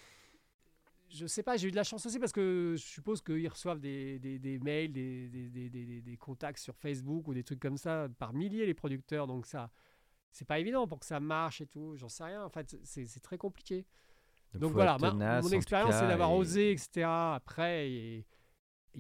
[1.09, 3.79] je sais pas, j'ai eu de la chance aussi parce que je suppose qu'ils reçoivent
[3.79, 8.33] des, des- des mails, des, des- contacts sur Facebook ou des trucs comme ça par
[8.33, 9.69] milliers les producteurs, donc ça,
[10.31, 11.95] c'est pas évident pour que ça marche et tout.
[11.97, 12.43] J'en sais rien.
[12.43, 13.85] En fait, c'est très compliqué.
[14.55, 17.05] Donc, voilà, tenace, mon expérience, c'est d'avoir et- osé, etc.
[17.05, 18.25] Après, il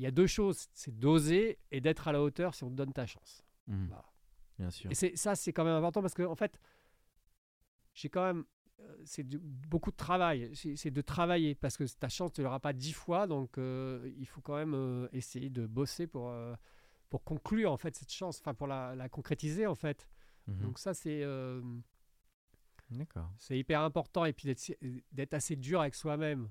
[0.01, 2.93] y a deux choses, c'est d'oser et d'être à la hauteur si on te donne
[2.93, 3.43] ta chance.
[3.67, 3.87] Mhm.
[3.87, 4.05] Voilà.
[4.59, 4.91] Bien sûr.
[4.91, 6.59] Et c'est ça, c'est quand même important parce que en fait,
[7.93, 8.45] j'ai quand même
[9.05, 10.51] c'est beaucoup de travail.
[10.53, 13.25] C'est de travailler parce que ta chance, tu l'auras pas dix fois.
[13.25, 16.31] Donc, il faut quand même essayer de bosser pour,
[17.09, 20.07] pour conclure en fait cette chance, enfin pour la, la, concrétiser en fait.
[20.45, 21.23] Mmh donc ça, c'est
[22.89, 23.31] D'accord.
[23.37, 24.53] C'est hyper important et puis
[25.11, 26.49] d'être assez dur avec soi-même.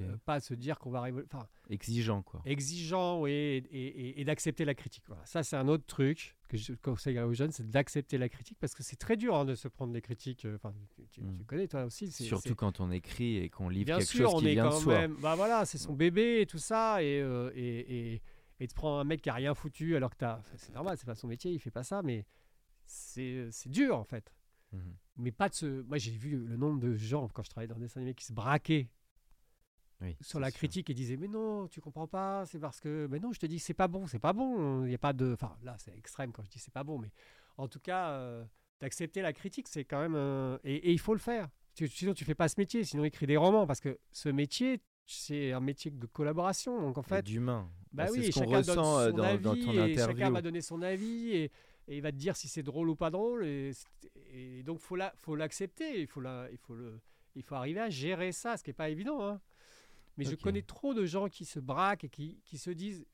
[0.00, 1.22] Euh, pas se dire qu'on va arriver.
[1.68, 2.42] Exigeant, quoi.
[2.44, 5.04] Exigeant, oui, et, et, d'accepter la critique.
[5.06, 5.24] Voilà.
[5.24, 8.74] Ça, c'est un autre truc que je conseille aux jeunes, c'est d'accepter la critique parce
[8.74, 10.44] que c'est très dur hein, de se prendre des critiques.
[10.44, 10.74] Euh, enfin,
[11.10, 12.10] tu, connais, toi aussi.
[12.10, 14.68] Surtout quand on écrit et qu'on livre Bien quelque sûr, chose on qui est vient
[14.68, 14.98] quand de soi.
[15.00, 17.02] Même, bah voilà, c'est son bébé et tout ça.
[17.02, 18.20] Et, euh, et,
[18.58, 20.40] et, de prendre un mec qui a rien foutu alors que t'as.
[20.56, 22.26] C'est normal, c'est pas son métier, il fait pas ça, mais
[22.84, 24.32] c'est dur en fait.
[24.72, 24.96] Mhm.
[25.16, 25.82] Mais pas de ce.
[25.82, 28.24] Moi, j'ai vu le nombre de gens, quand je travaillais dans des dessins animés, qui
[28.24, 28.88] se braquaient
[30.20, 33.06] sur la critique et disaient Mais non, tu comprends pas, c'est parce que.
[33.10, 34.84] Mais non, je te dis, c'est pas bon, c'est pas bon.
[34.84, 35.32] Il n'y a pas de.
[35.34, 37.10] Enfin, là, c'est extrême quand je dis c'est pas bon, mais
[37.56, 38.44] en tout cas, euh,
[38.80, 40.58] d'accepter la critique, c'est quand même.
[40.64, 41.48] et, il faut le faire.
[41.74, 45.52] Sinon, tu fais pas ce métier, sinon, écris des romans, parce que ce métier, c'est
[45.52, 46.80] un métier de collaboration.
[46.80, 47.22] Donc, en fait.
[47.22, 47.70] D'humain.
[47.92, 49.96] Bah, bah oui, ce qu'on ressent euh, dans, avis, dans, ton et.
[49.96, 51.30] Chacun va donner son avis.
[51.32, 51.44] Et,
[51.88, 53.44] et il va te dire si c'est drôle ou pas drôle.
[53.46, 53.72] Et,
[54.32, 56.00] et donc, faut la, faut l'accepter.
[56.00, 57.00] Il faut la, il faut le,
[57.34, 59.22] il faut arriver à gérer ça, ce qui est pas évident.
[59.22, 59.40] Hein.
[60.24, 63.06] Mais je connais trop de gens qui se braquent et qui, qui se disent,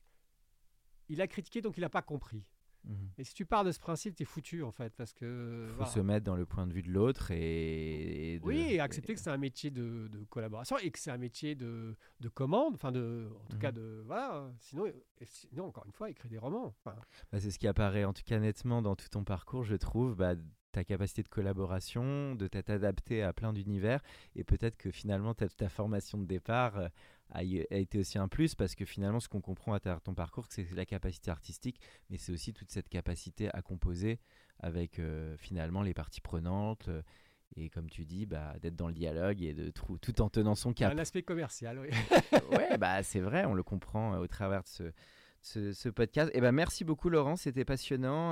[1.09, 2.43] il a critiqué donc il n'a pas compris.
[2.83, 3.09] Mhm.
[3.17, 4.93] Et si tu pars de ce principe, tu es foutu en fait.
[4.95, 5.67] Parce que.
[5.69, 8.39] Il faut se mettre dans le point de vue de l'autre et.
[8.43, 11.55] oui, et accepter que c'est un métier de, de, collaboration et que c'est un métier
[11.55, 13.77] de, de commande, enfin, de, en tout cas, mhm.
[13.77, 14.03] de.
[14.05, 14.51] Voilà.
[14.59, 14.85] Sinon,
[15.23, 16.75] sinon, encore une fois, écrire des romans.
[16.85, 16.95] Bah,
[17.39, 20.15] c'est ce qui apparaît en tout cas nettement dans tout ton parcours, je trouve.
[20.15, 20.35] Bah,
[20.71, 24.01] ta capacité de collaboration, de t'être adapté à plein d'univers,
[24.35, 26.87] et peut-être que finalement ta, ta formation de départ euh,
[27.31, 30.45] a, été aussi un plus parce que finalement ce qu'on comprend à travers ton parcours
[30.49, 34.19] c'est la capacité artistique mais c'est aussi toute cette capacité à composer
[34.59, 37.01] avec euh, finalement les parties prenantes euh,
[37.55, 40.73] et comme tu dis bah, d'être dans le dialogue et de tout en tenant son
[40.73, 40.93] cap.
[40.93, 41.89] Un aspect commercial oui.
[42.51, 44.83] ouais bah c'est vrai on le comprend au travers de ce,
[45.47, 46.29] ce, podcast.
[46.33, 48.31] Et eh ben merci beaucoup Laurent, c'était passionnant.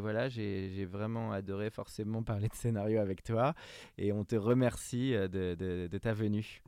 [0.00, 3.54] voilà, j'ai vraiment adoré forcément parler de scénario avec toi
[3.98, 6.62] et on te remercie de, de, de ta venue.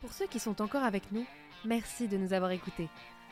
[0.00, 1.26] Pour ceux qui sont encore avec nous,
[1.64, 2.88] merci de nous avoir écoutés.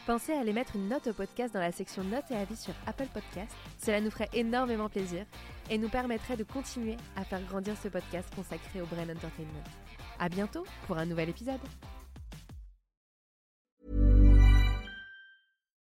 [0.07, 2.75] Pensez à aller mettre une note au podcast dans la section notes et avis sur
[2.87, 3.55] Apple Podcast.
[3.79, 5.25] Cela nous ferait énormément plaisir
[5.71, 9.65] et nous permettrait de continuer à faire grandir ce podcast consacré au Brain Entertainment.
[10.19, 11.61] À bientôt pour un nouvel épisode.